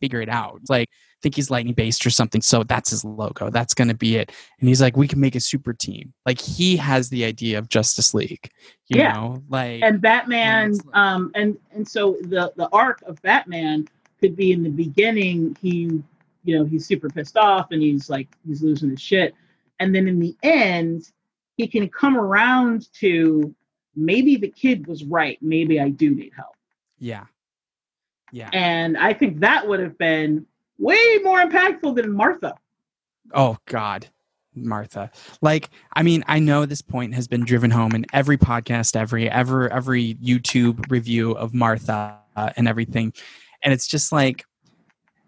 [0.01, 0.61] figure it out.
[0.69, 0.89] Like
[1.23, 2.41] think he's lightning based or something.
[2.43, 3.51] So that's his logo.
[3.51, 4.31] That's gonna be it.
[4.61, 6.13] And he's like, we can make a super team.
[6.27, 8.51] Like he has the idea of Justice League.
[8.89, 9.13] You Yeah.
[9.13, 13.89] know, like and Batman, it's like- um, and and so the the arc of Batman
[14.21, 15.57] could be in the beginning.
[15.61, 16.03] He,
[16.45, 19.35] you know, he's super pissed off and he's like he's losing his shit,
[19.81, 21.11] and then in the end,
[21.57, 23.55] he can come around to
[23.97, 25.39] maybe the kid was right.
[25.41, 26.55] Maybe I do need help.
[26.99, 27.25] yeah,
[28.33, 28.51] yeah.
[28.53, 30.47] And I think that would have been
[30.79, 32.55] way more impactful than Martha.
[33.35, 34.09] Oh God,
[34.55, 35.11] Martha.
[35.43, 39.31] Like, I mean, I know this point has been driven home in every podcast, every
[39.31, 43.13] ever every YouTube review of Martha uh, and everything,
[43.63, 44.45] and it's just like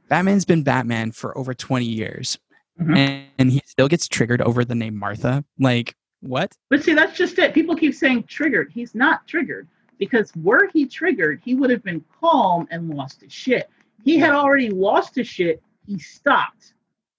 [0.08, 2.38] Batman's been Batman for over twenty years,
[2.80, 2.96] Mhm.
[2.96, 5.44] and, and he still gets triggered over the name Martha.
[5.58, 6.52] Like, what?
[6.70, 7.52] But see, that's just it.
[7.54, 8.70] People keep saying triggered.
[8.72, 9.66] He's not triggered
[9.98, 13.68] because were he triggered, he would have been calm and lost his shit.
[14.04, 15.62] He had already lost his shit.
[15.86, 16.74] He stopped.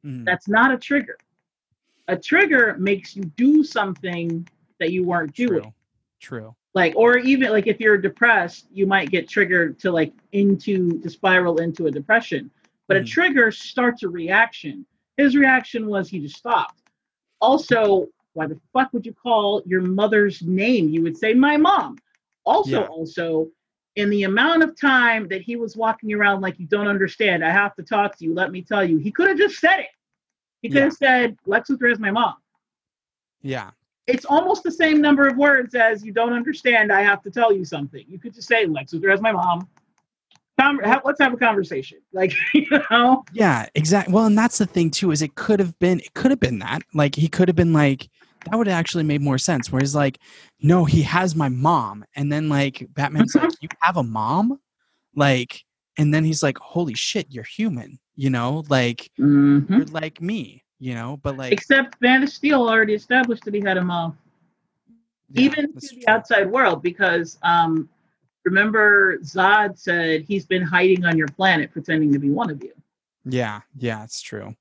[0.06, 0.26] Mhm.
[0.26, 1.18] That's not a trigger.
[2.08, 4.48] A trigger makes you do something
[4.80, 5.62] that you weren't doing.
[5.62, 5.74] True.
[6.20, 6.56] True.
[6.74, 11.10] Like, or even like if you're depressed, you might get triggered to like into to
[11.10, 12.52] spiral into a depression.
[12.88, 13.08] But a Mhm.
[13.08, 14.86] trigger starts a reaction.
[15.18, 16.82] His reaction was he just stopped.
[17.42, 20.90] Also, why the fuck would you call your mother's name?
[20.90, 21.98] You would say my mom.
[22.46, 22.88] Also, Yeah.
[22.88, 23.50] also,
[24.00, 27.50] in the amount of time that he was walking around like you don't understand, I
[27.50, 28.34] have to talk to you.
[28.34, 28.98] Let me tell you.
[28.98, 29.88] He could have just said it.
[30.62, 30.84] He could Yeah.
[30.86, 32.36] have said Lex Luthor is my mom.
[33.42, 33.72] Yeah.
[34.08, 36.92] It's almost the same number of words as you don't understand.
[36.92, 38.04] I have to tell you something.
[38.08, 39.68] You could just say Lex Luthor is my mom.
[40.60, 42.00] Con- ha- let's have a conversation.
[42.14, 44.14] Like you know, Yeah, exactly.
[44.14, 46.60] Well, and that's the thing too is it could have been it could have been
[46.60, 48.10] that like he could have been like
[48.46, 49.72] that would actually made more sense.
[49.72, 50.20] Whereas like,
[50.62, 54.60] no, he has my mom, and then like Batman's like, you have a mom,
[55.16, 55.64] like,
[55.98, 59.70] and then he's like, holy shit, you're human, you know, like Mhm.
[59.70, 63.62] you're like me, you know, but like Except Man of Steel already established that he
[63.62, 64.18] had a mom,
[65.32, 66.04] yeah, even to the true.
[66.08, 67.90] outside world, because um,
[68.46, 72.72] remember Zod said he's been hiding on your planet pretending to be one of you.
[73.26, 74.56] Yeah, yeah, it's true.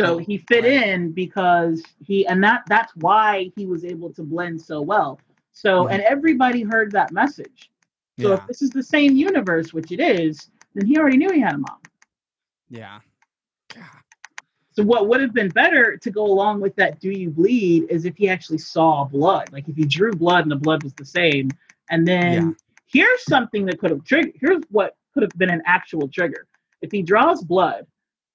[0.00, 0.66] So Oh, he fit right.
[0.66, 5.20] in because he, and that that's why he was able to blend so well.
[5.52, 7.70] So, and everybody heard that message.
[8.16, 11.32] So Yeah, if this is the same universe, which it is, then he already knew
[11.32, 11.78] he had a mom.
[12.70, 13.00] yeah.
[13.74, 13.84] God.
[14.72, 18.06] So what would have been better to go along with that "Do you bleed?" is
[18.06, 21.04] if he actually saw blood, like if he drew blood and the blood was the
[21.04, 21.56] same,
[21.90, 22.52] and then Yeah.
[22.86, 24.34] here's something that could have triggered.
[24.40, 26.46] Here's what could have been an actual trigger.
[26.82, 27.86] If he draws blood,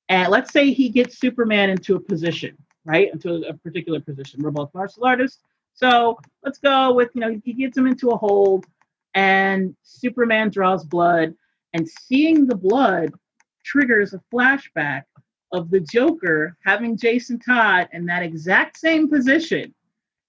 [0.10, 4.42] and let's say he gets Superman into a position, right, into a, a particular position.
[4.42, 5.42] We're both martial artists,
[5.74, 8.66] so let's go with you know he gets him into a hold,
[9.14, 11.34] and Superman draws blood,
[11.74, 13.14] and seeing the blood
[13.64, 15.04] triggers a flashback
[15.52, 19.74] of the Joker having Jason Todd in that exact same position,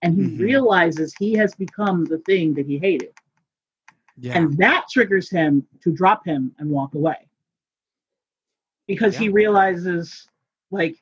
[0.03, 0.39] and he Mhm.
[0.39, 3.13] realizes he has become the thing that he hated,
[4.19, 7.26] Yeah, and that triggers him to drop him and walk away
[8.87, 10.29] because he realizes,
[10.71, 10.97] like,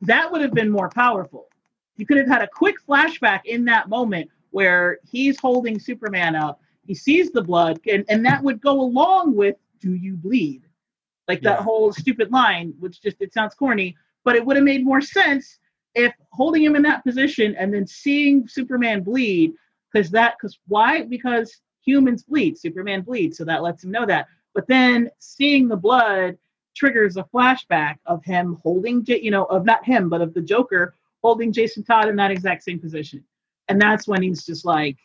[0.00, 1.48] that would have been more powerful.
[1.96, 6.60] You could have had a quick flashback in that moment where he's holding Superman up,
[6.84, 10.62] he sees the blood, and, and that would go along with "Do you bleed?"
[11.28, 11.62] like that Yeah.
[11.62, 15.58] whole stupid line, which just it sounds corny, but it would have made more sense
[15.94, 19.52] if holding him in that position and then seeing Superman bleed,
[19.92, 21.02] because that because why?
[21.02, 24.26] Because humans bleed, Superman bleeds, so that lets him know that.
[24.54, 26.36] But then seeing the blood
[26.74, 30.40] triggers a flashback of him holding, J- you know, of not him, but of the
[30.40, 33.24] Joker holding Jason Todd in that exact same position,
[33.68, 34.96] and that's when he's just like,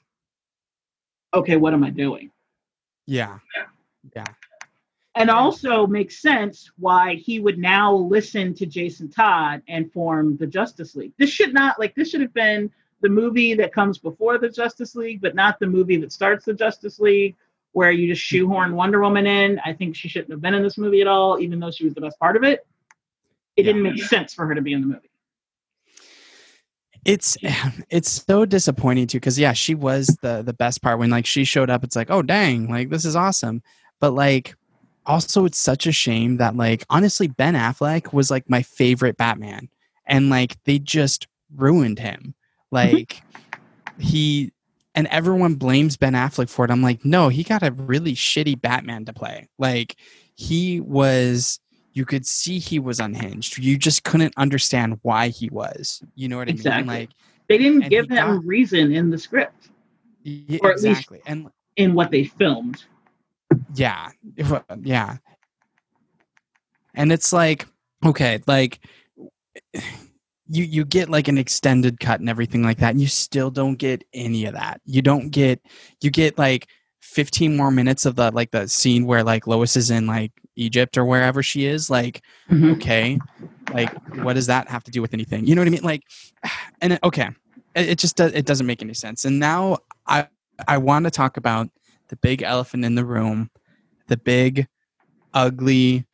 [1.33, 2.31] okay, what am I doing?
[3.09, 3.39] yeah,
[4.15, 4.25] Yeah.
[5.15, 10.47] and also makes sense why he would now listen to Jason Todd and form the
[10.47, 11.13] Justice League.
[11.17, 12.69] This should not like this should have been
[13.01, 16.53] the movie that comes before the Justice League, but not the movie that starts the
[16.53, 17.35] Justice League,
[17.77, 19.59] where you just shoehorn Wonder Woman in.
[19.63, 21.93] I think she shouldn't have been in this movie at all, even though she was
[21.93, 22.65] the best part of it.
[23.55, 23.73] It Yeah.
[23.73, 25.11] didn't make sense for her to be in the movie.
[27.05, 27.37] it's
[27.89, 31.43] it's so disappointing too because yeah she was the the best part when like she
[31.43, 33.61] showed up it's like oh dang like this is awesome
[33.99, 34.55] but like
[35.05, 39.69] also it's such a shame that like honestly ben affleck was like my favorite batman
[40.07, 42.33] and like they just ruined him
[42.73, 42.95] mm-hmm.
[42.97, 43.21] like
[43.99, 44.51] he
[44.97, 46.71] and everyone blames ben affleck for it.
[46.71, 49.47] I'm like no he got a really shitty batman to play.
[49.57, 49.95] Like
[50.35, 51.59] he was
[51.93, 53.57] you could see he was unhinged.
[53.57, 56.01] You just couldn't understand why he was.
[56.15, 56.81] You know what i Exactly.
[56.87, 57.09] mean like
[57.47, 59.69] They didn't give him got- reason in the script.
[60.25, 61.21] Y- Or at least- exactly.
[61.25, 62.83] And in what they filmed.
[63.75, 64.09] yeah.
[64.35, 65.17] If- uh, yeah.
[66.93, 67.65] And it's like
[68.05, 68.79] okay like
[70.49, 73.75] you you get like an extended cut and everything like that and you still don't
[73.75, 74.81] get any of that.
[74.85, 75.61] You don't get
[76.01, 76.67] you get like
[77.01, 80.97] 15 more minutes of the like the scene where like lois is in like egypt
[80.97, 82.71] or wherever she is like mm-hmm.
[82.71, 83.17] okay
[83.71, 83.93] like
[84.23, 85.45] what does that have to do with anything?
[85.45, 85.83] You know what i mean?
[85.83, 86.03] Like
[86.81, 87.29] and it, okay
[87.75, 89.25] it, it just does it doesn't make any sense.
[89.25, 89.77] And now
[90.07, 90.27] i
[90.67, 91.69] i want to talk about
[92.09, 93.49] the big elephant in the room
[94.07, 94.67] the big
[95.33, 96.05] ugly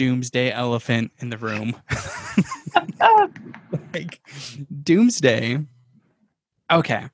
[0.00, 1.76] doomsday elephant in the room.
[3.92, 4.20] Like
[4.84, 5.58] doomsday.
[6.70, 7.06] Okay.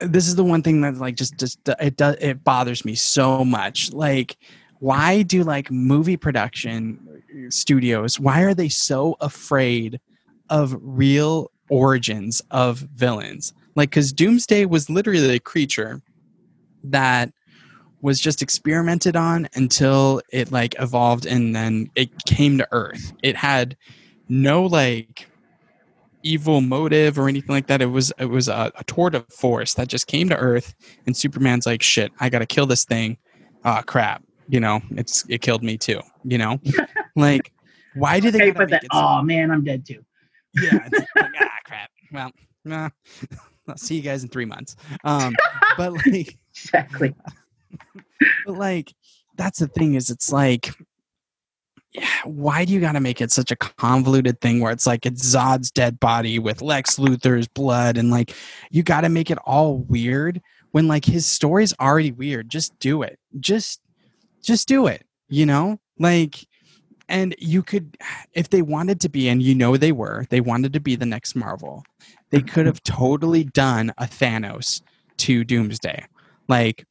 [0.00, 2.94] This is the one thing that like just just uh, it does it bothers me
[2.94, 3.92] so much.
[3.92, 4.36] Like
[4.80, 9.98] why do like movie production studios why are they so afraid
[10.50, 13.54] of real origins of villains?
[13.76, 16.02] Like because doomsday was literally a creature
[16.84, 17.32] that
[18.00, 23.12] was just experimented on until it like evolved and then it came to earth.
[23.22, 23.76] It had
[24.28, 25.28] no like
[26.22, 27.82] evil motive or anything like that.
[27.82, 30.74] It was it was a, a tour de force that just came to earth
[31.06, 33.16] and superman's like shit i gotta kill this thing.
[33.64, 34.22] Ah crap.
[34.48, 36.60] You know it's it killed me too you know?
[37.16, 37.52] Like
[37.94, 40.04] why do they Okay, that oh man, I'm dead too.
[40.54, 41.90] yeah it's like, ah crap.
[42.12, 42.30] Well
[42.64, 42.90] nah.
[43.68, 44.76] i'll see you guys in three months.
[45.02, 45.34] Um
[45.76, 47.14] but like Exactly.
[48.46, 48.94] But like
[49.36, 50.70] that's the thing is it's like
[52.24, 55.34] why do you got to make it such a convoluted thing where it's like it's
[55.34, 58.34] Zod's dead body with Lex Luthor's blood and like
[58.70, 60.40] you got to make it all weird
[60.72, 62.50] when like his story's already weird.
[62.50, 63.18] Just do it.
[63.40, 63.80] Just
[64.42, 65.78] just do it you know?
[65.98, 66.46] Like
[67.08, 67.96] and you could
[68.34, 71.06] if they wanted to be and you know they were they wanted to be the
[71.06, 71.82] next marvel
[72.30, 74.82] they could have totally done a thanos
[75.16, 76.04] to doomsday.
[76.46, 76.86] Like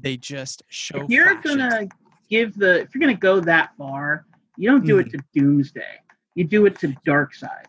[0.00, 1.56] they just show if you're flashes.
[1.56, 1.88] gonna
[2.28, 4.26] give the if you're gonna go that far,
[4.56, 5.18] you don't do it Mm-hmm.
[5.18, 6.00] to Doomsday.
[6.34, 7.64] You do it to Darkseid.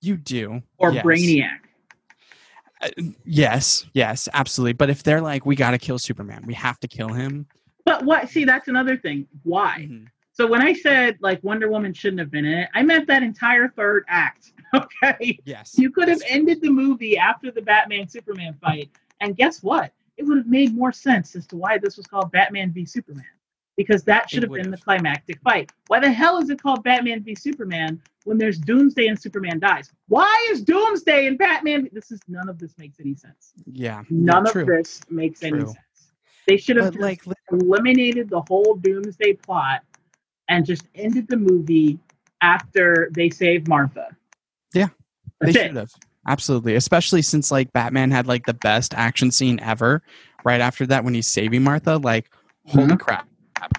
[0.00, 1.04] you do or yes.
[1.04, 1.58] Brainiac.
[2.82, 2.88] Uh,
[3.24, 7.08] yes yes absolutely but if they're like we gotta kill superman we have to kill
[7.08, 7.46] him
[7.86, 8.28] But what?
[8.28, 9.26] See, that's another thing.
[9.44, 9.86] Why?
[9.90, 10.06] Mhm.
[10.32, 13.22] So when I said like Wonder Woman shouldn't have been in it, I meant that
[13.22, 14.52] entire third act.
[14.74, 19.62] Okay, yes you could have ended the movie after the Batman Superman fight, and guess
[19.62, 19.92] what?
[20.16, 23.24] It would have made more sense as to why this was called Batman v Superman,
[23.76, 25.70] because that should have been the climactic fight.
[25.88, 29.92] Why the hell is it called Batman v Superman when there's Doomsday and Superman dies?
[30.08, 31.88] Why is Doomsday and Batman?
[31.92, 33.52] This is none of this makes any sense.
[33.66, 35.76] yeah None yeah, of this makes any sense.
[36.46, 39.82] They should have like eliminated the whole Doomsday plot
[40.48, 41.98] and just ended the movie
[42.40, 44.16] after they saved Martha.
[44.72, 44.88] Yeah,
[45.40, 45.66] they That's it.
[45.68, 45.90] should have
[46.26, 50.02] absolutely especially since like batman had like the best action scene ever
[50.44, 52.30] right after that when he's saving martha like
[52.66, 53.00] holy Mhm.
[53.00, 53.28] crap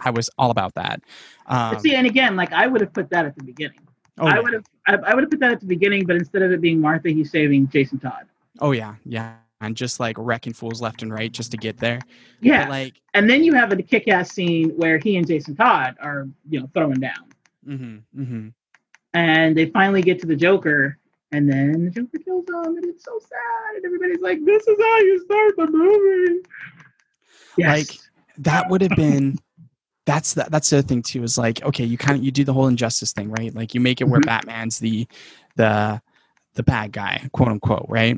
[0.03, 1.01] i was all about that
[1.49, 3.79] um, see, and again, like I would have put that at the beginning.
[4.19, 6.51] oh, I would have, I, would have put that at the beginning, but instead of
[6.51, 8.25] it being Martha, he's saving Jason Todd.
[8.59, 11.99] oh yeah yeah and just like wrecking fools left and right just to get there
[12.41, 15.95] Yeah, but, like and then you have a kick-ass scene where he and Jason Todd
[16.01, 17.25] are, you know, throwing down,
[17.65, 18.47] hmm hmm
[19.13, 20.97] and they finally get to the Joker,
[21.31, 24.77] and then the Joker kills him, and it's so sad, and everybody's like, "This is
[24.79, 26.41] how you start the movie."
[27.57, 27.89] Yes.
[27.89, 27.99] Like,
[28.39, 29.37] that would have been
[30.05, 32.43] that's the, that's the other thing too is like okay you kind of you do
[32.45, 34.25] the whole injustice thing right like you make it where Mhm.
[34.27, 35.05] batman's the
[35.57, 35.99] the
[36.53, 38.15] the bad guy quote unquote right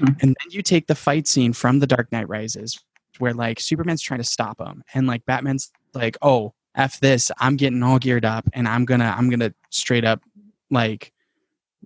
[0.00, 0.08] Mhm.
[0.20, 2.78] and then you take the fight scene from the dark knight rises
[3.20, 7.56] where like superman's trying to stop him and like batman's like oh f this i'm
[7.56, 10.20] getting all geared up and i'm gonna i'm gonna straight up
[10.70, 11.10] like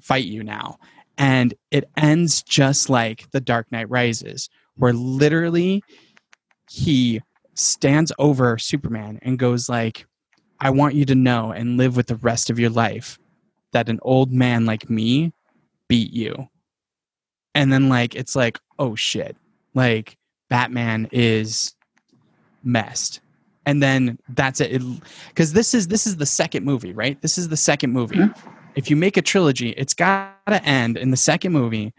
[0.01, 0.79] fight you now
[1.19, 5.83] and it ends just like the dark knight rises where literally
[6.69, 7.21] he
[7.55, 10.07] stands over Superman and goes like,
[10.61, 13.19] "I want you to know and live with the rest of your life
[13.73, 15.33] that an old man like me
[15.89, 16.49] beat you."
[17.55, 19.37] And then like it's like, "Oh shit."
[19.75, 20.17] Like
[20.49, 21.75] Batman is
[22.65, 23.21] messed.
[23.67, 24.83] And then that's it,
[25.35, 27.21] cuz this is this is the second movie, right?
[27.23, 28.17] This is the second movie.
[28.17, 28.35] Mhm.
[28.77, 31.93] If you make a trilogy, it's got to end in the second movie.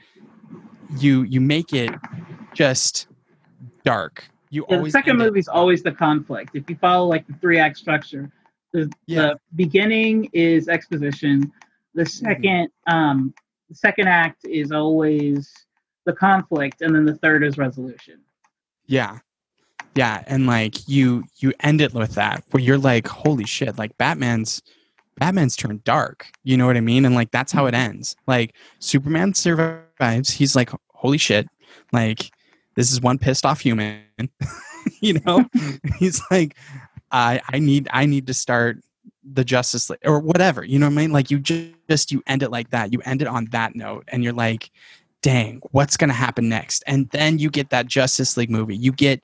[0.97, 1.91] You you make it
[2.53, 3.07] just
[3.83, 4.27] dark.
[4.49, 6.51] You Yeah, the second movie is always the conflict.
[6.53, 8.29] If you follow like the three act structure,
[8.73, 9.21] the, Yeah.
[9.21, 11.51] the beginning is exposition.
[11.93, 12.25] The Mm-hmm.
[12.45, 13.33] 2nd um,
[13.69, 15.51] the second act is always
[16.05, 18.19] the conflict, and then the third is resolution.
[18.85, 19.19] Yeah.
[19.95, 23.97] Yeah, and like you you end it with that where you're like, holy shit, like
[23.97, 24.61] Batman's
[25.17, 26.27] Batman's turned dark.
[26.43, 27.05] You know what I mean?
[27.05, 27.91] And like that's how it mm-hmm.
[27.91, 28.15] ends.
[28.27, 30.29] Like Superman survives.
[30.29, 31.47] He's like, holy shit,
[31.91, 32.31] like
[32.75, 34.03] this is one pissed off human.
[35.01, 35.45] you know?
[35.97, 36.55] He's like,
[37.11, 38.79] I I need I need to start
[39.23, 40.63] the Justice League or whatever.
[40.63, 41.11] You know what I mean?
[41.11, 42.91] Like you ju- just you end it like that.
[42.93, 44.69] You end it on that note and you're like,
[45.21, 46.83] dang, what's gonna happen next?
[46.87, 48.75] And then you get that Justice League movie.
[48.75, 49.23] You get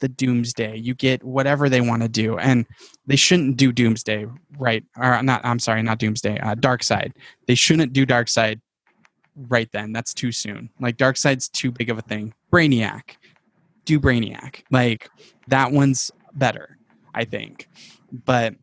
[0.00, 0.76] the Doomsday.
[0.76, 2.66] You get whatever they want to do, and
[3.06, 4.26] they shouldn't do Doomsday,
[4.58, 4.84] right?
[4.96, 5.44] Or not?
[5.44, 6.38] I'm sorry, not Doomsday.
[6.40, 7.12] Uh, Darkseid.
[7.46, 8.60] They shouldn't do Darkseid
[9.48, 9.92] right then.
[9.92, 10.70] That's too soon.
[10.80, 12.34] Like Darkseid's too big of a thing.
[12.52, 13.16] Brainiac.
[13.84, 14.62] Do Brainiac.
[14.70, 15.08] Like
[15.48, 16.76] that one's better,
[17.14, 17.68] I think.
[18.24, 18.54] But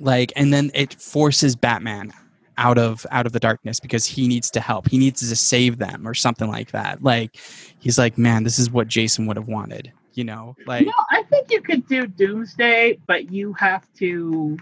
[0.00, 2.12] like, and then it forces Batman
[2.56, 4.88] out of out of the darkness because he needs to help.
[4.88, 7.02] He needs to save them or something like that.
[7.02, 7.36] Like
[7.80, 9.92] he's like, man, this is what Jason would have wanted.
[10.14, 14.56] You know, like no, I think you could do Doomsday, but you have to.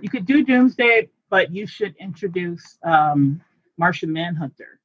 [0.00, 3.40] You could do Doomsday, but you should introduce um,
[3.78, 4.78] Martian Manhunter.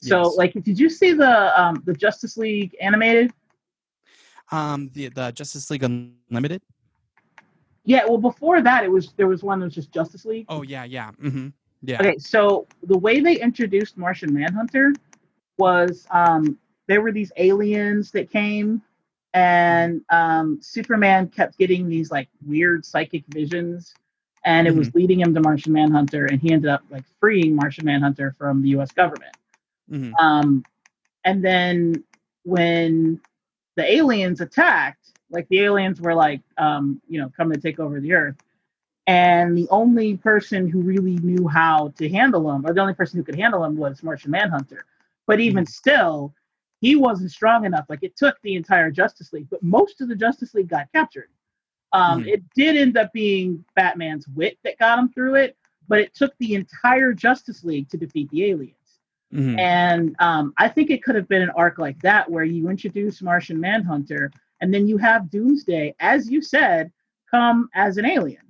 [0.00, 0.36] So, Yes.
[0.36, 3.32] like, did you see the um, the Justice League animated?
[4.50, 6.62] um the the Justice League Unlimited.
[7.84, 10.46] Yeah, well, before that, it was there was one that was just Justice League.
[10.48, 11.48] Oh yeah, yeah, mm-hmm.
[11.82, 12.00] yeah.
[12.00, 14.92] Okay, so the way they introduced Martian Manhunter
[15.58, 18.82] was um, there were these aliens that came,
[19.34, 23.96] and um, Superman kept getting these like weird psychic visions,
[24.44, 27.84] and it was leading him to Martian Manhunter, and he ended up like freeing Martian
[27.84, 28.92] Manhunter from the U.S.
[28.92, 29.34] government.
[29.88, 30.64] hmm Um,
[31.24, 32.04] and then
[32.44, 33.20] when
[33.76, 38.00] the aliens attacked, like the aliens were like, um, you know, coming to take over
[38.00, 38.36] the Earth,
[39.06, 43.18] and the only person who really knew how to handle them, or the only person
[43.18, 44.84] who could handle them, was Martian Manhunter.
[45.26, 46.34] But even still,
[46.80, 47.86] he wasn't strong enough.
[47.88, 51.28] Like it took the entire Justice League, but most of the Justice League got captured.
[51.92, 52.28] Um, Mhm.
[52.28, 55.56] It did end up being Batman's wit that got him through it,
[55.88, 58.74] but it took the entire Justice League to defeat the aliens.
[59.32, 59.58] Mhm.
[59.58, 63.20] And um, I think it could have been an arc like that where you introduce
[63.22, 66.90] Martian Manhunter and then you have Doomsday, as you said,
[67.30, 68.42] come as an alien.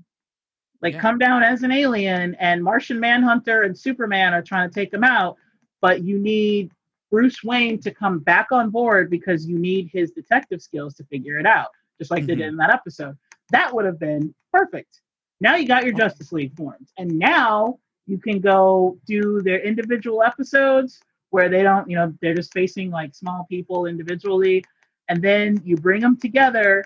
[0.80, 1.00] Like Yeah.
[1.00, 5.02] come down as an alien, and Martian Manhunter and Superman are trying to take him
[5.02, 5.36] out,
[5.80, 6.70] but you need
[7.10, 11.38] Bruce Wayne to come back on board because you need his detective skills to figure
[11.38, 12.38] it out, just like they Mhm.
[12.38, 13.16] did in that episode.
[13.50, 15.00] That would have been perfect.
[15.40, 20.22] Now you got your Justice League formed, and now you can go do their individual
[20.22, 21.00] episodes
[21.30, 24.64] where they don't, you know, they're just facing like small people individually,
[25.08, 26.84] and then you bring them together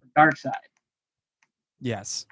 [0.00, 0.52] for Darkseid
[1.80, 2.26] yes.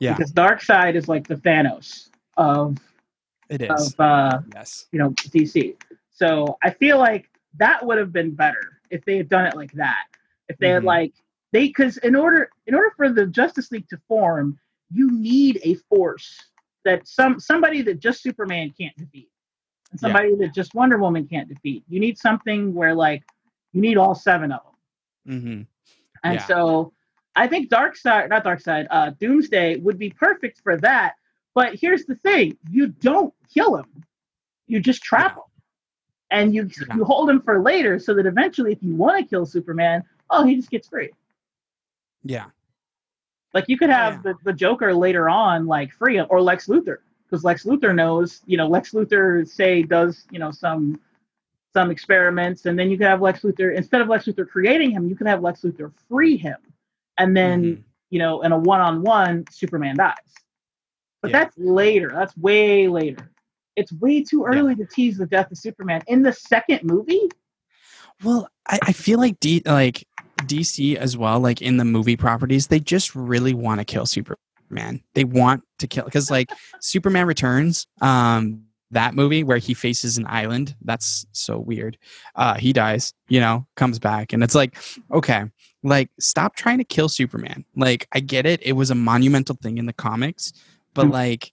[0.00, 2.76] Yeah, because Darkseid is like the Thanos of
[3.50, 3.94] it is.
[3.94, 4.86] of uh, yes.
[4.92, 5.76] you know DC.
[6.18, 9.72] So I feel like that would have been better if they had done it like
[9.72, 10.06] that.
[10.48, 10.86] If they had Mhm.
[10.86, 11.14] like
[11.52, 14.58] they because in order in order for the Justice League to form,
[14.90, 16.50] you need a force
[16.84, 19.30] that some somebody that just Superman can't defeat,
[19.92, 20.00] and Yeah.
[20.00, 21.84] somebody that just Wonder Woman can't defeat.
[21.88, 23.22] You need something where like
[23.72, 24.60] you need all seven of
[25.24, 25.38] them.
[25.40, 25.62] hmm
[26.24, 26.46] And Yeah.
[26.46, 26.92] so
[27.36, 31.14] I think Darkseid, not Darkseid, uh, Doomsday would be perfect for that.
[31.54, 34.04] But here's the thing you don't kill him,
[34.66, 35.42] you just trap him.
[36.30, 36.96] And you, Yeah.
[36.96, 40.44] you hold him for later so that eventually, if you want to kill Superman, oh,
[40.44, 41.10] he just gets free.
[42.22, 42.46] Yeah.
[43.54, 44.32] Like you could have Yeah.
[44.32, 48.42] the, the Joker later on, like free him, or Lex Luthor, because Lex Luthor knows,
[48.46, 51.00] you know, Lex Luthor say does, you know, some
[51.74, 55.06] some experiments, and then you could have Lex Luthor instead of Lex Luthor creating him,
[55.08, 56.56] you could have Lex Luthor free him,
[57.18, 57.82] and then Mhm.
[58.10, 60.14] you know, in a one-on-one, Superman dies.
[61.20, 61.40] But Yeah.
[61.40, 62.10] that's later.
[62.10, 63.30] That's way later.
[63.78, 64.58] It's way too Yeah.
[64.58, 67.28] early to tease the death of Superman in the second movie.
[68.24, 70.06] Well, I, I feel like D like
[70.46, 75.02] DC as well, like in the movie properties, they just really want to kill Superman.
[75.14, 76.50] They want to kill because like
[76.80, 81.98] Superman Returns, um, that movie where he faces an island, that's so weird.
[82.34, 84.76] Uh, he dies, you know, comes back, and it's like,
[85.12, 85.44] okay,
[85.84, 87.64] like stop trying to kill Superman.
[87.76, 90.52] Like I get it, it was a monumental thing in the comics,
[90.94, 91.12] but Mm.
[91.12, 91.52] like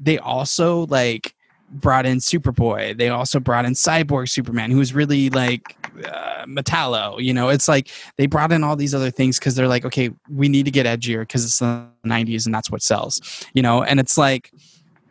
[0.00, 1.34] they also like
[1.70, 2.96] brought in Superboy.
[2.96, 7.22] They also brought in Cyborg Superman, who was really like uh, Metallo.
[7.22, 10.10] You know, it's like they brought in all these other things because they're like, okay,
[10.28, 13.20] we need to get edgier because it's the '90s and that's what sells.
[13.54, 14.52] You know, and it's like,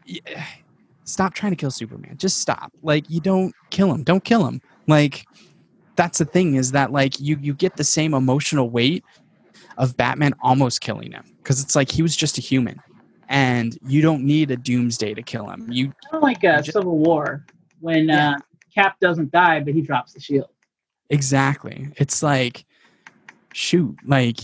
[0.05, 0.45] yeah,
[1.05, 2.17] stop trying to kill Superman.
[2.17, 2.71] Just stop.
[2.81, 4.03] Like, you don't kill him.
[4.03, 4.61] Don't kill him.
[4.87, 5.25] Like,
[5.95, 9.03] that's the thing is that like you you get the same emotional weight
[9.77, 12.81] of Batman almost killing him because it's like he was just a human.
[13.29, 15.67] And you don't need a doomsday to kill him.
[15.71, 17.45] You Kind of like a Ju- Civil War
[17.79, 18.31] when Yeah.
[18.31, 18.37] uh,
[18.73, 20.49] Cap doesn't die, but he drops the shield.
[21.11, 21.89] Exactly.
[21.97, 22.65] It's like,
[23.53, 24.39] shoot, like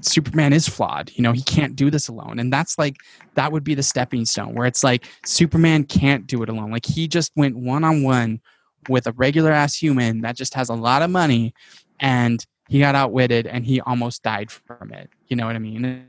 [0.00, 1.10] Superman is flawed.
[1.14, 2.38] You know, he can't do this alone.
[2.38, 2.96] And that's like,
[3.34, 6.70] that would be the stepping stone where it's like Superman can't do it alone.
[6.70, 8.40] Like he just went one on one
[8.88, 11.52] with a regular ass human that just has a lot of money
[12.00, 15.10] and he got outwitted and he almost died from it.
[15.28, 16.06] You know what I mean?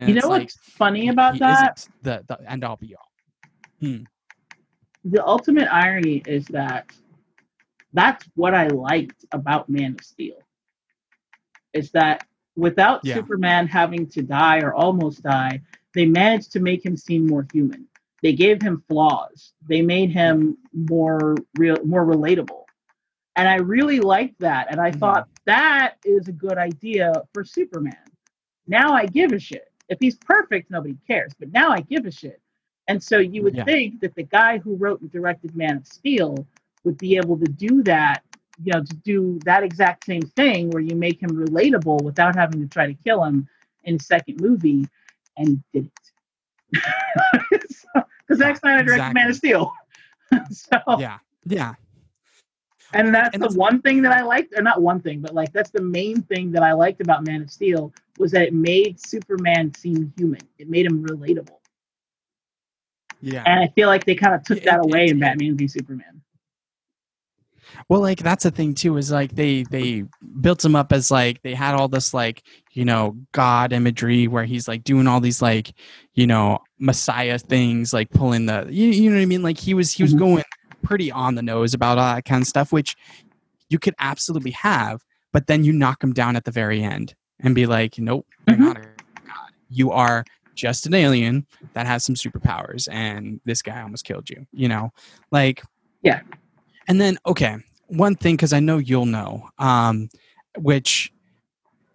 [0.00, 1.86] And you know like, what's funny about that?
[2.02, 3.10] the, the end all be all.
[5.04, 6.86] The ultimate irony is that
[7.92, 10.36] that's what I liked about Man of Steel.
[11.72, 12.26] Is that
[12.56, 13.14] without Yeah.
[13.14, 15.60] Superman having to die or almost die,
[15.94, 17.86] they managed to make him seem more human.
[18.22, 19.52] They gave him flaws.
[19.68, 22.64] They made him more real, more relatable.
[23.36, 24.68] And I really liked that.
[24.70, 25.00] And I Mhm.
[25.00, 28.10] thought that is a good idea for Superman.
[28.66, 29.70] Now I give a shit.
[29.88, 31.32] If he's perfect, nobody cares.
[31.38, 32.40] But now I give a shit.
[32.88, 33.64] And so you would Yeah.
[33.64, 36.46] think that the guy who wrote and directed Man of Steel
[36.84, 38.22] would be able to do that,
[38.62, 42.60] you know, to do that exact same thing where you make him relatable without having
[42.60, 43.48] to try to kill him
[43.84, 44.86] in the second movie,
[45.36, 45.86] and did
[46.72, 46.80] it.
[48.26, 49.70] Because Zack Snyder directed Man of Steel.
[50.50, 51.18] so, Yeah.
[51.44, 51.74] Yeah.
[52.94, 55.34] And that's And the that's- one thing that I liked, or not one thing, but
[55.34, 58.54] like that's the main thing that I liked about Man of Steel was that it
[58.54, 60.40] made Superman seem human.
[60.58, 61.58] It made him relatable.
[63.20, 63.42] Yeah.
[63.46, 65.66] And I feel like they kind of took It- that away it- in Batman v
[65.66, 66.20] Superman.
[67.88, 70.04] Well, like that's the thing too is like they they
[70.40, 72.42] built him up as like they had all this like
[72.72, 75.72] you know God imagery where he's like doing all these like
[76.12, 79.74] you know Messiah things like pulling the you, you know what I mean like he
[79.74, 80.18] was he was Mhm.
[80.18, 80.44] going
[80.84, 82.96] pretty on the nose about all that kind of stuff which
[83.70, 87.54] you could absolutely have but then you knock them down at the very end and
[87.54, 88.60] be like nope you're Mhm.
[88.60, 88.80] not a
[89.26, 90.24] god you are
[90.54, 94.90] just an alien that has some superpowers and this guy almost killed you you know
[95.32, 95.62] like
[96.02, 96.20] Yeah.
[96.86, 97.56] and then okay
[97.88, 100.08] one thing because i know you'll know um
[100.58, 101.10] which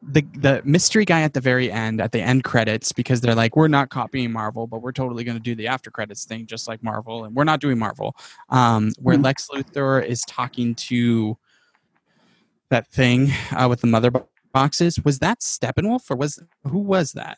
[0.02, 3.58] the the mystery guy at the very end at the end credits because they're like
[3.58, 6.70] we're not copying Marvel but we're totally going to do the after credits thing just
[6.70, 8.16] like Marvel and we're not doing Marvel
[8.50, 9.26] um, where Mhm.
[9.26, 11.38] Lex Luthor is talking to
[12.70, 14.10] that thing uh, with the mother
[14.54, 17.38] boxes was that Steppenwolf or was who was that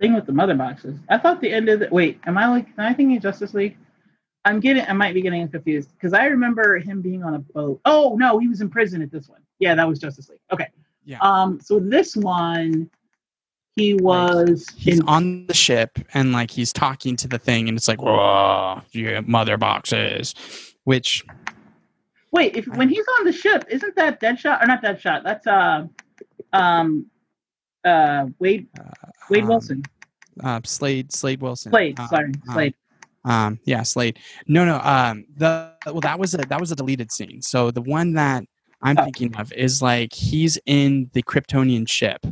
[0.00, 0.98] Thing with the mother boxes.
[1.08, 2.18] I thought the end of the wait.
[2.26, 2.66] Am I like?
[2.76, 3.76] Am I thinking Justice League?
[4.44, 4.84] I'm getting.
[4.84, 7.80] I might be getting confused because I remember him being on a boat.
[7.84, 9.42] Oh no, he was in prison at this one.
[9.60, 10.40] Yeah, that was Justice League.
[10.52, 10.66] Okay.
[11.04, 11.18] Yeah.
[11.20, 11.60] Um.
[11.60, 12.90] So this one,
[13.76, 17.76] he was he's in on the ship and like he's talking to the thing and
[17.76, 20.34] it's like whoa yeah mother boxes
[20.84, 21.24] which
[22.32, 25.22] Wait, if when he's on the ship, isn't that Deadshot or not Deadshot?
[25.22, 25.86] That's uh,
[26.54, 27.06] um,
[27.84, 28.68] uh, Wade
[29.28, 29.82] Wade um, Wilson,
[30.42, 32.00] uh, Slade Slade Wilson Slade.
[32.00, 32.74] Um, sorry, um, Slade.
[33.24, 34.18] Um, yeah, Slade.
[34.48, 34.80] No, no.
[34.80, 37.42] Um, the well, that was a that was a deleted scene.
[37.42, 38.44] So the one that
[38.82, 39.04] I'm Oh.
[39.04, 42.24] thinking of is like he's in the Kryptonian ship,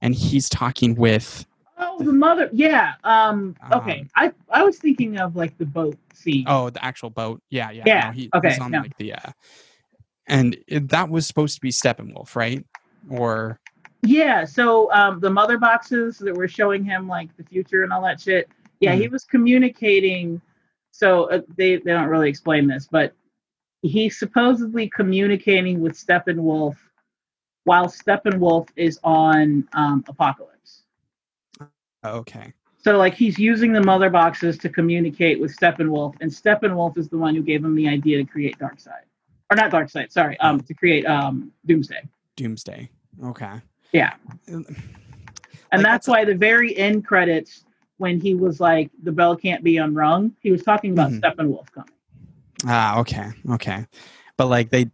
[0.00, 1.46] and he's talking with.
[1.80, 2.50] Oh, the mother.
[2.52, 2.94] Yeah.
[3.04, 3.54] Um.
[3.72, 4.00] Okay.
[4.00, 6.44] Um, I I was thinking of like the boat scene.
[6.48, 7.40] Oh, the actual boat.
[7.50, 7.82] Yeah, yeah.
[7.86, 8.80] Yeah, No, he, okay, He's on no.
[8.80, 9.14] like the.
[9.14, 9.30] Uh,
[10.26, 12.64] and it, that was supposed to be Steppenwolf, right?
[13.08, 13.58] Or
[14.02, 18.02] Yeah, so um, the mother boxes that were showing him like the future and all
[18.02, 18.48] that shit.
[18.80, 20.40] Yeah, he was communicating.
[20.90, 23.14] So uh, they they don't really explain this, but
[23.82, 26.76] he's supposedly communicating with Steppenwolf
[27.64, 30.82] while Steppenwolf is on um, Apokolips.
[32.04, 37.08] okay, So like he's using the mother boxes to communicate with Steppenwolf, and Steppenwolf is
[37.08, 39.04] the one who gave him the idea to create Darkseid,
[39.50, 42.02] or not Darkseid, sorry, um, to create um, Doomsday.
[42.36, 42.88] Doomsday.
[43.24, 43.60] Okay.
[43.92, 44.14] Yeah.
[44.46, 44.64] And
[45.72, 47.64] And Like, that's why the very end credits,
[47.98, 51.20] when he was like, the bell can't be unrung, he was talking about Mhm.
[51.20, 51.90] Steppenwolf coming.
[52.66, 53.86] Ah, okay, okay.
[54.36, 54.90] But like they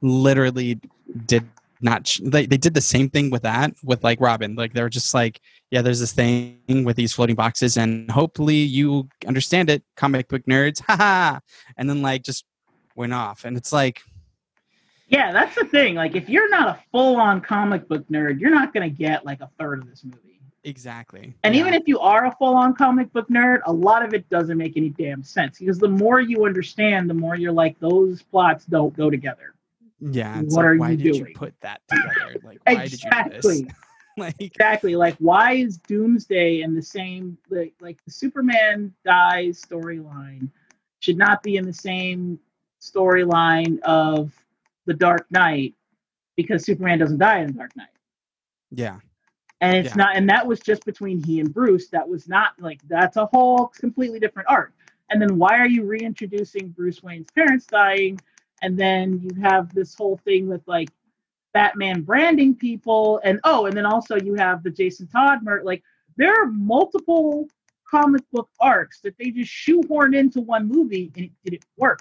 [0.00, 0.80] literally
[1.26, 1.46] did
[1.80, 2.04] not.
[2.04, 4.54] Ch- they they did the same thing with that with like Robin.
[4.54, 5.40] Like they're just like,
[5.70, 10.42] yeah, there's this thing with these floating boxes, and hopefully you understand it, comic book
[10.46, 11.38] nerds, haha.
[11.76, 12.44] And then like just
[12.96, 14.02] went off, and it's like,
[15.08, 15.94] Yeah, that's the thing.
[15.94, 19.24] Like, if you're not a full on comic book nerd, you're not going to get
[19.24, 20.23] like a third of this movie.
[20.64, 21.34] Exactly.
[21.42, 21.60] And yeah.
[21.60, 24.58] even if you are a full on comic book nerd, a lot of it doesn't
[24.58, 28.64] make any damn sense because the more you understand, the more you're like, those plots
[28.64, 29.54] don't go together.
[30.00, 31.26] yeah, what like, are why you did doing?
[31.28, 32.40] you put that together?
[32.44, 33.62] Like, why did you do exactly.
[33.62, 33.72] this?
[34.16, 40.48] like, exactly like why is doomsday in the same like, like the superman dies storyline
[41.00, 42.38] should not be in the same
[42.80, 44.32] storyline of
[44.86, 45.74] the dark knight
[46.36, 47.88] because superman doesn't die in the dark knight
[48.70, 48.98] yeah,
[49.64, 50.04] and it's Yeah.
[50.04, 51.88] not and that was just between he and bruce.
[51.88, 54.74] That was not like that's a whole completely different arc.
[55.10, 58.18] And then why are you reintroducing bruce wayne's parents dying?
[58.62, 60.90] And then you have this whole thing with like
[61.54, 63.20] batman branding people.
[63.24, 65.82] And oh and then also you have the jason todd murder like
[66.16, 67.48] there are multiple
[67.90, 72.00] comic book arcs that they just shoehorned into one movie and it didn't work.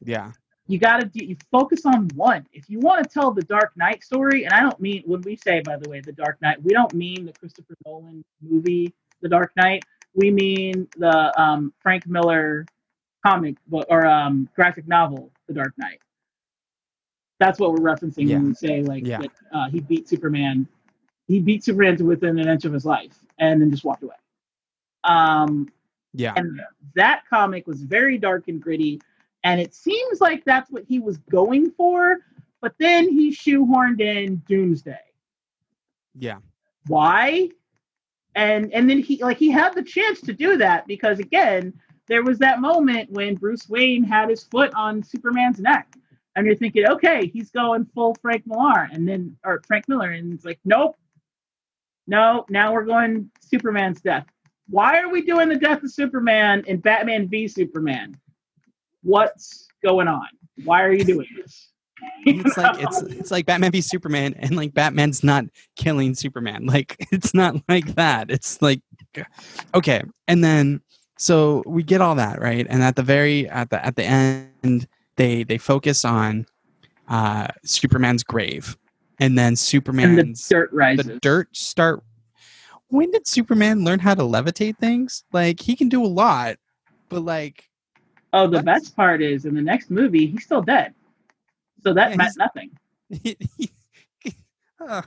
[0.00, 0.32] Yeah,
[0.68, 2.46] you got to do you focus on one.
[2.52, 5.34] If you want to tell the dark knight story and i don't mean when we
[5.36, 9.28] say by the way the dark knight we don't mean the christopher nolan movie the
[9.28, 9.84] dark knight.
[10.14, 12.66] We mean the um, frank miller
[13.24, 16.00] comic book or um, graphic novel the dark knight.
[17.40, 18.36] That's what we're referencing Yeah.
[18.36, 19.18] when we say like Yeah.
[19.18, 20.66] that, uh, he beat superman.
[21.26, 24.16] He beat superman to within an inch of his life and then just walked away.
[25.04, 25.70] Um,
[26.14, 26.60] yeah, and
[26.94, 29.00] that comic was very dark and gritty
[29.44, 32.18] and it seems like that's what he was going for
[32.60, 34.98] but then he shoehorned in doomsday.
[36.18, 36.38] Yeah,
[36.86, 37.50] why?
[38.34, 41.72] And and then he like he had the chance to do that because again
[42.06, 45.94] there was that moment when bruce wayne had his foot on superman's neck.
[46.36, 50.32] And you're thinking okay he's going full frank miller and then or frank miller and
[50.32, 50.96] it's like nope.
[52.06, 54.26] No now we're going superman's death.
[54.68, 58.16] Why are we doing the death of superman in batman v superman
[59.02, 60.26] what's going on
[60.64, 61.68] why are you doing this
[62.24, 65.44] it's like it's it's like Batman v Superman, and like Batman's not
[65.76, 66.66] killing Superman.
[66.68, 68.30] Like it's not like that.
[68.30, 68.80] It's like
[69.74, 70.80] okay, and then
[71.16, 74.86] so we get all that right, and at the very at the at the end
[75.16, 76.46] they they focus on
[77.08, 78.76] uh Superman's grave,
[79.18, 79.56] and then
[80.18, 82.02] and the dirt rises the dirt start.
[82.88, 85.24] When did Superman learn how to levitate things?
[85.32, 86.56] Like he can do a lot,
[87.08, 87.67] but like
[88.32, 90.94] Oh, the best part is in the next movie, he's still dead.
[91.82, 92.70] So that Yeah, meant nothing.
[94.80, 95.02] uh,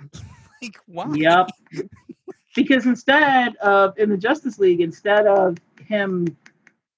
[0.62, 1.14] like why?
[1.14, 1.50] Yep.
[2.54, 6.26] because instead of in the Justice League, instead of him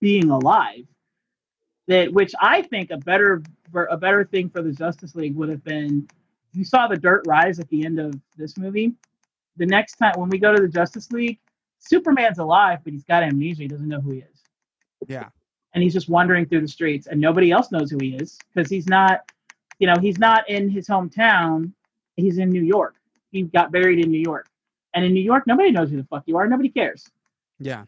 [0.01, 0.85] being alive,
[1.87, 3.43] that which I think a better
[3.91, 6.07] a better thing for the Justice League would have been
[6.53, 8.95] you saw the dirt rise at the end of this movie.
[9.57, 11.39] The next time when we go to the Justice League,
[11.79, 13.63] Superman's alive, but he's got amnesia.
[13.63, 14.43] He doesn't know who he is.
[15.09, 15.29] Yeah.
[15.75, 18.71] And he's just wandering through the streets, and nobody else knows who he is because
[18.71, 19.31] he's not,
[19.79, 21.73] you know, he's not in his hometown.
[22.17, 22.95] He's in New York.
[23.33, 24.49] He got buried in New York,
[24.95, 26.47] and in New York, nobody knows who the fuck you are.
[26.47, 27.11] Nobody cares.
[27.59, 27.85] Yeah.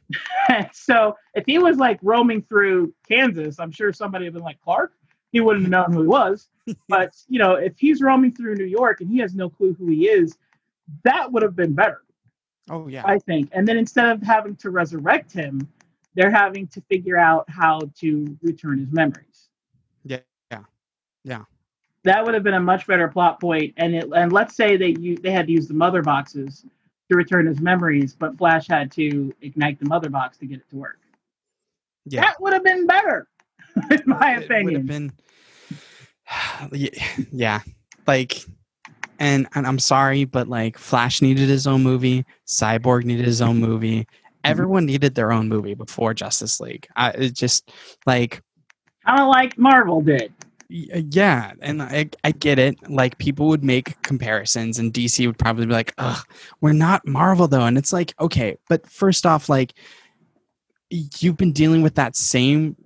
[0.73, 4.61] so if he was like roaming through Kansas, I'm sure somebody would have been like
[4.63, 4.93] Clark.
[5.33, 6.49] He wouldn't have known who he was.
[6.89, 9.87] but you know, if he's roaming through New York and he has no clue who
[9.89, 10.37] he is,
[11.05, 12.03] that would have been better,
[12.71, 13.03] Oh yeah.
[13.05, 13.51] I think.
[13.53, 15.69] And then instead of having to resurrect him,
[16.17, 19.49] they're having to figure out how to return his memories.
[20.05, 20.21] Yeah.
[20.51, 20.63] Yeah.
[21.25, 21.43] Yeah.
[22.05, 23.75] That would have been a much better plot point.
[23.77, 26.65] And it, and let's say they u- they had to use the mother boxes
[27.11, 30.69] to return his memories, but Flash had to ignite the mother box to get it
[30.71, 30.99] to work.
[32.07, 32.23] Yeah.
[32.23, 33.29] That would have been better,
[33.91, 34.87] in my It would have opinion.
[34.87, 35.13] been
[37.33, 37.61] yeah
[38.07, 38.39] like
[39.19, 43.59] and, and i'm sorry but like flash needed his own movie cyborg needed his own
[43.59, 44.07] movie
[44.47, 44.53] Mm-hmm.
[44.53, 46.87] everyone needed their own movie before justice league.
[46.97, 47.71] I, it just
[48.07, 48.43] like
[49.05, 50.33] Kind of like Marvel did.
[50.93, 52.77] Uh, yeah and I, I get it.
[52.91, 56.25] Like people would make comparisons and dc would probably be like ugh
[56.61, 57.67] we're not marvel though.
[57.67, 59.75] And it's like okay but first off like
[60.91, 62.77] you've been dealing with that same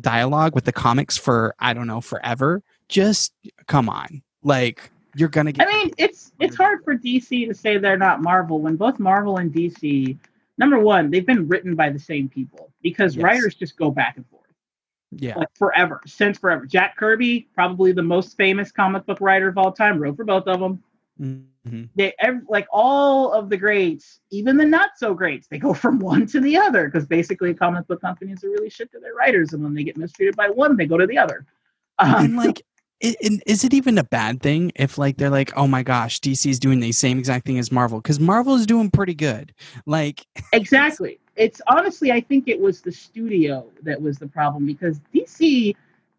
[0.00, 2.62] dialogue with the comics for i don't know forever.
[2.88, 3.34] Just
[3.66, 4.22] come on.
[4.42, 5.66] Like you're gonna get.
[5.66, 9.38] I mean, it's it's hard for DC to say they're not Marvel when both Marvel
[9.38, 10.16] and DC,
[10.58, 13.24] number one, they've been written by the same people because Yes.
[13.24, 14.42] writers just go back and forth
[15.12, 16.66] yeah like forever, since forever.
[16.66, 20.46] Jack Kirby, probably the most famous comic book writer of all time, wrote for both
[20.46, 20.82] of them.
[21.18, 25.72] hmm They ev- like all of the greats, even the not so greats, they go
[25.84, 29.14] from one to the other because basically comic book companies are really shit to their
[29.14, 31.46] writers, and when they get mistreated by one, they go to the other.
[31.98, 32.62] Um, and like
[33.00, 36.58] is it even a bad thing if like they're like oh my gosh dc is
[36.58, 39.54] doing the same exact thing as marvel because marvel is doing pretty good
[39.86, 41.20] like Exactly.
[41.36, 45.76] It's honestly, I think it was the studio that was the problem because DC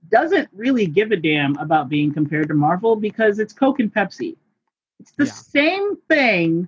[0.09, 4.37] doesn't really give a damn about being compared to Marvel because it's Coke and Pepsi.
[4.99, 5.31] It's the Yeah.
[5.31, 6.67] same thing.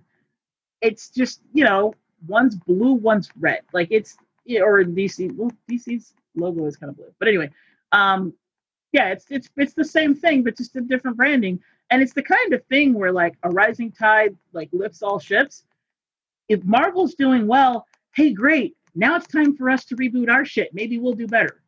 [0.81, 1.93] It's just, you know,
[2.27, 3.61] one's blue, one's red.
[3.71, 4.17] Like it's,
[4.61, 7.13] or DC, well, DC's logo is kind of blue.
[7.19, 7.51] But anyway,
[7.93, 8.33] um,
[8.91, 11.59] yeah, it's it's it's the same thing, but just a different branding.
[11.89, 15.65] And it's the kind of thing where like a rising tide like lifts all ships
[16.49, 17.85] if Marvel's doing well,
[18.15, 18.75] hey, great.
[18.95, 20.73] Now it's time for us to reboot our shit.
[20.73, 21.61] Maybe we'll do better.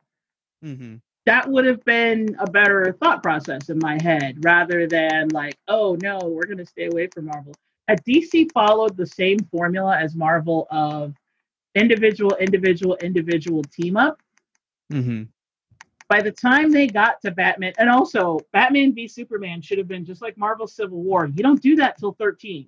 [0.63, 1.01] mhm.
[1.25, 5.97] That would have been a better thought process in my head rather than like, oh
[6.01, 7.53] no, we're going to stay away from Marvel.
[7.87, 11.15] Had DC followed the same formula as Marvel of
[11.75, 14.21] individual, individual, individual team up,
[14.91, 15.29] Mhm.
[16.09, 20.05] By the time they got to Batman, and also Batman v Superman should have been
[20.05, 21.27] just like Marvel Civil War.
[21.27, 22.67] You don't do that till 13.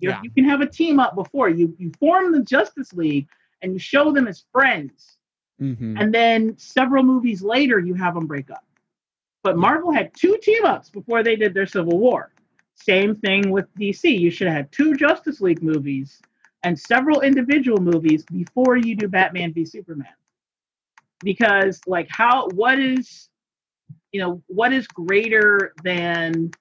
[0.00, 0.20] You, Yeah.
[0.22, 3.28] you can have a team up before you you form the Justice League
[3.62, 5.18] and you show them as friends,
[5.60, 6.00] Mhm.
[6.00, 8.64] and then several movies later you have them break up.
[9.42, 12.32] But Marvel had two team ups before they did their Civil War.
[12.74, 14.10] Same thing with DC.
[14.10, 16.20] You should have had two Justice League movies
[16.64, 20.08] and several individual movies before you do Batman v Superman.
[21.24, 23.28] Because like how what is
[24.12, 26.52] you know what is greater than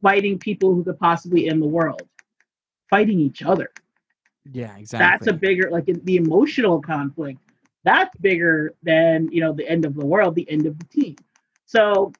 [0.00, 2.02] fighting people who could possibly end the world?
[2.88, 3.70] Fighting each other.
[4.50, 7.40] Yeah exactly that's a bigger like the emotional conflict
[7.84, 11.16] that's bigger than you know the end of the world the end of the team.
[11.66, 12.12] So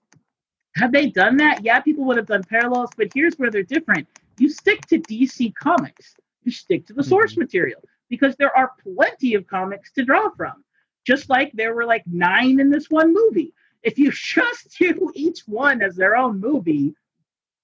[0.77, 1.65] have they done that?
[1.65, 4.07] Yeah people would have done parallels but here's where they're different.
[4.39, 6.15] You stick to dc comics.
[6.43, 7.43] You stick to the source mm-hmm.
[7.43, 10.65] material because there are plenty of comics to draw from
[11.09, 15.41] just like there were like nine in this one movie if you just do each
[15.47, 16.95] one as their own movie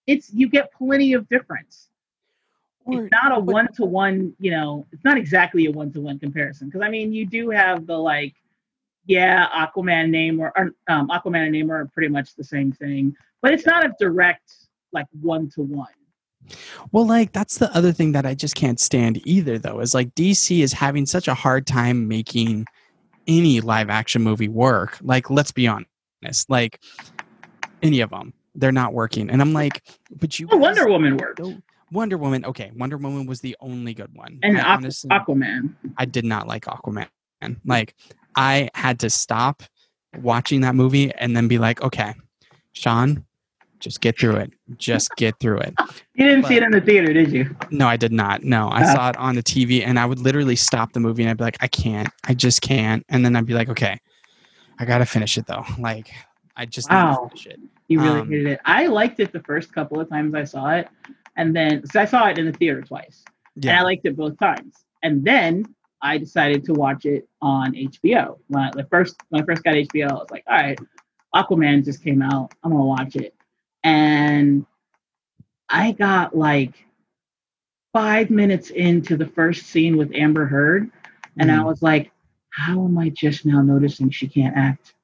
[0.06, 1.90] it's you get plenty of difference
[2.86, 6.00] Or- it's not a one to one, you know, it's not exactly a one to
[6.00, 6.68] one comparison.
[6.68, 8.34] Because I mean, you do have the like,
[9.06, 13.14] yeah, Aquaman name or, or um, Aquaman and Namor are pretty much the same thing,
[13.42, 14.52] but it's not a direct
[14.92, 15.96] like one to one.
[16.92, 20.14] Well, like that's the other thing that I just can't stand either, though, is like
[20.14, 22.66] DC is having such a hard time making
[23.26, 24.98] any live action movie work.
[25.02, 26.80] Like, let's be honest, like
[27.82, 29.30] any of them, they're not working.
[29.30, 29.82] And I'm like,
[30.18, 31.40] but you Oh, Wonder Woman worked,
[31.92, 34.38] Wonder Woman, okay, Wonder Woman was the only good one.
[34.42, 35.74] and I Aqu- honestly, Aquaman.
[35.98, 37.06] I did not like Aquaman.
[37.66, 37.94] Like,
[38.36, 39.62] I had to stop
[40.22, 42.14] watching that movie and then be like, okay,
[42.72, 43.24] Sean,
[43.84, 44.52] just get through it.
[44.78, 45.74] Just get through it.
[46.16, 47.54] You didn't see it in the theater, did you?
[47.72, 48.44] No, I did not.
[48.44, 48.92] No, I Uh.
[48.94, 51.42] saw it on the TV and I would literally stop the movie and I'd be
[51.42, 52.08] like, I can't.
[52.24, 53.04] I just can't.
[53.08, 53.98] And then I'd be like, okay,
[54.78, 55.64] I got to finish it though.
[55.78, 56.08] Like,
[56.56, 57.14] I just need Wow.
[57.14, 57.60] to finish it.
[57.88, 58.60] You really Um, hated it.
[58.64, 60.88] I liked it the first couple of times I saw it,
[61.36, 63.24] and then so I saw it in the theater twice,
[63.56, 64.84] and I liked it both times.
[65.02, 65.64] And then
[66.00, 68.38] I decided to watch it on HBO.
[68.48, 70.78] When I, the first when I first got HBO, I was like, all right,
[71.34, 72.52] Aquaman just came out.
[72.62, 73.34] I'm gonna watch it,
[73.84, 74.66] and
[75.68, 76.72] I got like
[77.92, 80.90] five minutes into the first scene with Amber Heard,
[81.38, 81.64] and I Mhm.
[81.66, 82.10] was like,
[82.50, 84.94] how am I just now noticing she can't act?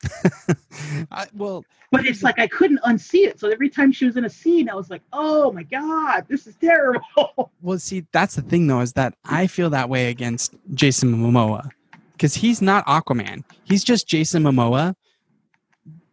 [1.10, 3.40] I, well, But it's like I couldn't unsee it.
[3.40, 6.46] So every time she was in a scene, I was like, "Oh my god, this
[6.46, 10.54] is terrible." well, see, that's the thing though, is that I feel that way against
[10.74, 11.70] Jason Momoa
[12.12, 13.42] because he's not Aquaman.
[13.64, 14.94] He's just Jason Momoa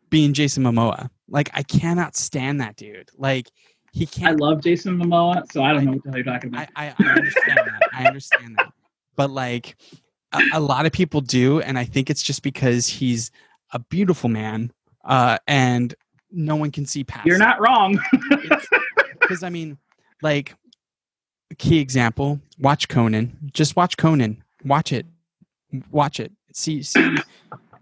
[0.10, 1.10] being Jason Momoa.
[1.28, 3.10] Like, I cannot stand that dude.
[3.18, 3.50] Like,
[3.92, 4.42] he can't.
[4.42, 6.68] I love Jason Momoa, so I don't know what the hell you're talking about.
[6.76, 7.82] I, I, I understand that.
[7.94, 8.74] I understand that.
[9.16, 9.78] But like,
[10.34, 13.32] a, a lot of people do, and I think it's just because he's
[13.72, 14.72] a beautiful man,
[15.06, 15.96] uh, and
[16.30, 17.26] no one can see past.
[17.26, 17.98] you're not wrong.
[19.20, 19.78] because I mean,
[20.22, 20.56] like,
[21.52, 23.50] a key example: watch Conan.
[23.54, 24.44] Just watch Conan.
[24.66, 25.06] Watch it.
[25.90, 26.32] Watch it.
[26.54, 27.16] See, see,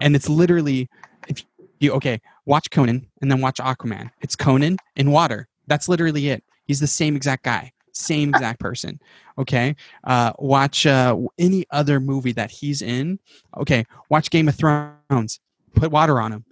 [0.01, 0.89] and it's literally
[1.27, 1.43] if
[1.79, 4.09] you okay, watch Conan and then watch Aquaman.
[4.21, 5.47] It's Conan in water.
[5.67, 6.43] That's literally it.
[6.65, 8.99] He's the same exact guy, same exact person.
[9.37, 13.19] Okay, uh, watch uh, any other movie that he's in.
[13.57, 15.39] Okay, watch Game of Thrones.
[15.75, 16.45] Put water on him.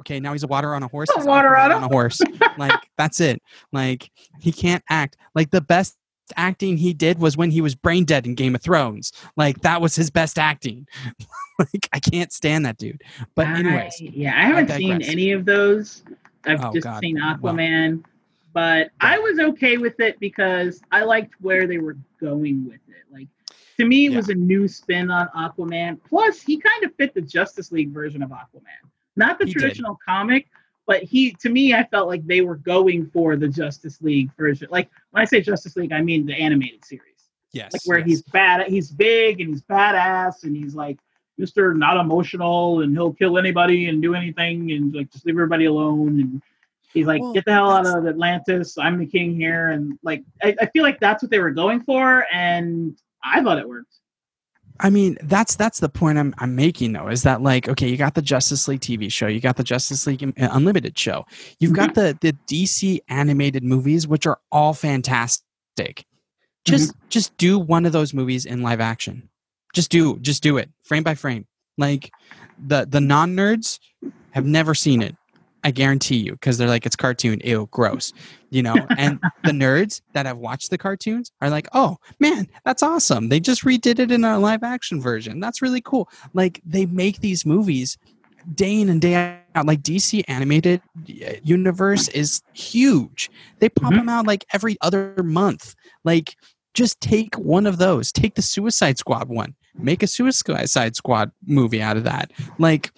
[0.00, 1.08] Okay, now he's a water on a horse.
[1.14, 2.20] Put water on on a horse.
[2.56, 3.42] like that's it.
[3.72, 5.16] Like he can't act.
[5.34, 5.98] Like the best
[6.36, 9.12] acting he did was when he was brain dead in Game of Thrones.
[9.36, 10.86] Like that was his best acting.
[11.58, 13.02] like I can't stand that dude.
[13.34, 16.02] But anyways, I- yeah, I haven't seen any of those.
[16.44, 17.00] I've Oh, just God.
[17.00, 17.54] seen Well.
[17.54, 18.04] Aquaman,
[18.52, 23.04] but I was okay with it because I liked where they were going with it.
[23.12, 23.28] Like
[23.78, 24.16] to me, it Yeah.
[24.18, 25.98] was a new spin on Aquaman.
[26.08, 28.62] Plus, he kind of fit the Justice League version of Aquaman,
[29.16, 29.60] not the He did.
[29.60, 30.46] traditional comic.
[30.86, 34.68] But he, to me, I felt like they were going for the Justice League version.
[34.70, 37.18] Like when I say Justice League, I mean the animated series
[37.52, 37.72] yes.
[37.72, 38.08] like where yes.
[38.08, 40.98] he's bad he's big and he's badass and he's like
[41.40, 45.66] mr not emotional and he'll kill anybody and do anything and like just leave everybody
[45.66, 46.42] alone and
[46.92, 50.22] he's like Well, get the hell out of atlantis i'm the king here and like
[50.42, 53.97] I, I feel like that's what they were going for and i thought it worked
[54.80, 57.08] I mean, that's that's the point I'm I'm making though.
[57.08, 60.06] Is that like okay, you got the Justice League TV show, you got the Justice
[60.06, 61.24] League um, uh, Unlimited show,
[61.58, 62.18] you've got mm-hmm.
[62.18, 66.04] the the DC animated movies, which are all fantastic.
[66.64, 67.08] Just mm-hmm.
[67.08, 69.28] just do one of those movies in live action.
[69.74, 71.46] Just do just do it frame by frame.
[71.76, 72.10] Like
[72.64, 73.78] the the non nerds
[74.30, 75.16] have never seen it.
[75.64, 78.12] I guarantee you, because they're like, it's cartoon, ew, gross,
[78.50, 78.74] you know.
[78.98, 83.28] And the nerds that have watched the cartoons are like, oh man, that's awesome.
[83.28, 85.40] They just redid it in a live action version.
[85.40, 86.08] That's really cool.
[86.32, 87.98] Like they make these movies
[88.54, 89.14] day in and day
[89.54, 89.66] out.
[89.66, 93.28] Like DC animated uh, universe is huge.
[93.58, 93.96] They pop Mhm.
[93.96, 95.74] them out like every other month.
[96.04, 96.36] Like
[96.74, 98.12] just take one of those.
[98.12, 99.54] Take the Suicide Squad one.
[99.74, 102.30] Make a Suicide Squad movie out of that.
[102.58, 102.92] Like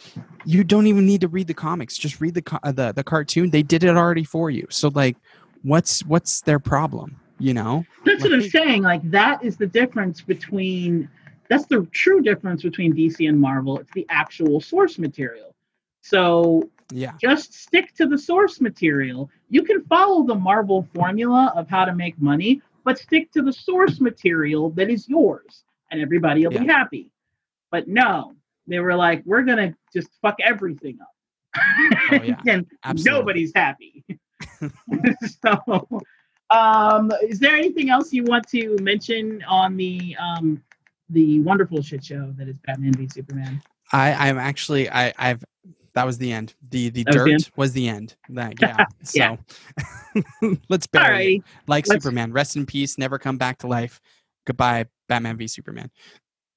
[0.45, 1.97] you don't even need to read the comics.
[1.97, 3.51] Just read the uh, the the cartoon.
[3.51, 4.67] They did it already for you.
[4.71, 5.17] So like,
[5.63, 7.17] what's what's their problem?
[7.39, 7.85] You know?
[8.05, 11.09] that's what i'm saying like that is the difference between
[11.49, 15.55] that's the true difference between dc and marvel it's the actual source material
[16.03, 17.13] so Yeah.
[17.21, 19.31] just stick to the source material.
[19.49, 23.53] You can follow the Marvel formula of how to make money, but stick to the
[23.53, 27.11] source material that is yours, and everybody will be happy.
[27.71, 28.35] But no,
[28.71, 31.09] they were like, we're gonna just fuck everything up,
[32.13, 32.41] Oh, yeah.
[32.47, 33.19] and Absolutely.
[33.19, 34.05] nobody's happy.
[35.45, 35.87] so,
[36.51, 40.63] um, is there anything else you want to mention on the um,
[41.09, 43.63] the wonderful shit show that is Batman v Superman?
[43.93, 45.45] I I'm actually I I've
[45.95, 46.55] that was the end.
[46.71, 47.51] The the That was dirt the end?
[47.57, 48.17] was the end.
[48.29, 48.85] That yeah.
[49.13, 49.37] Yeah.
[50.41, 51.43] So let's bury it.
[51.67, 54.01] Like let's- Superman, rest in peace, never come back to life.
[54.47, 55.91] Goodbye, Batman v Superman.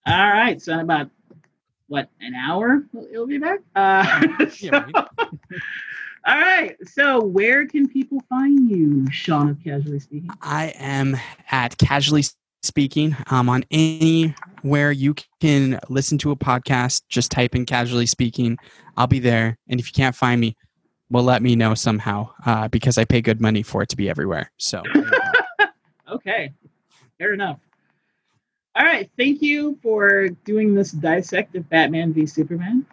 [0.06, 1.10] All right, so in about
[1.94, 3.60] what an hour it'll be back.
[3.76, 4.03] Uh,
[4.60, 5.06] Yeah, so-
[6.26, 6.76] all right.
[6.88, 10.32] So where can people find you, Sean of Casually Speaking?
[10.41, 11.15] I am
[11.52, 12.24] at Casually
[12.64, 13.15] Speaking.
[13.30, 18.57] Um, on anywhere you can listen to a podcast, just type in Casually Speaking.
[18.98, 19.56] I'll be there.
[19.68, 20.56] And if you can't find me,
[21.11, 24.10] well, let me know somehow uh, because I pay good money for it to be
[24.10, 24.52] everywhere.
[24.57, 25.65] So there you go.
[26.15, 26.53] Okay,
[27.20, 27.60] fair enough.
[28.76, 32.86] All right, thank you for doing this dissect of Batman v Superman.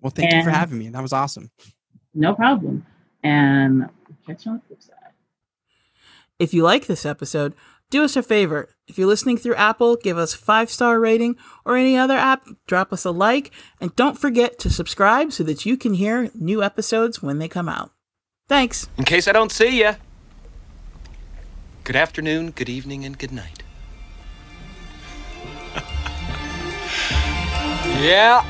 [0.00, 0.88] well, thank you for having me.
[0.88, 1.50] That was awesome.
[2.14, 2.86] No problem.
[3.24, 3.88] And
[4.26, 4.96] catch you on the flip side.
[6.38, 7.54] If you like this episode,
[7.90, 8.70] Do us a favor.
[8.88, 11.36] If you're listening through Apple, give us a five star rating
[11.66, 13.50] or any other app, drop us a like,
[13.82, 17.68] and don't forget to subscribe so that you can hear new episodes when they come
[17.68, 17.90] out.
[18.48, 18.88] Thanks.
[18.96, 19.96] In case I don't see you,
[21.84, 23.62] good afternoon, good evening, and good night.
[28.00, 28.44] Yeah.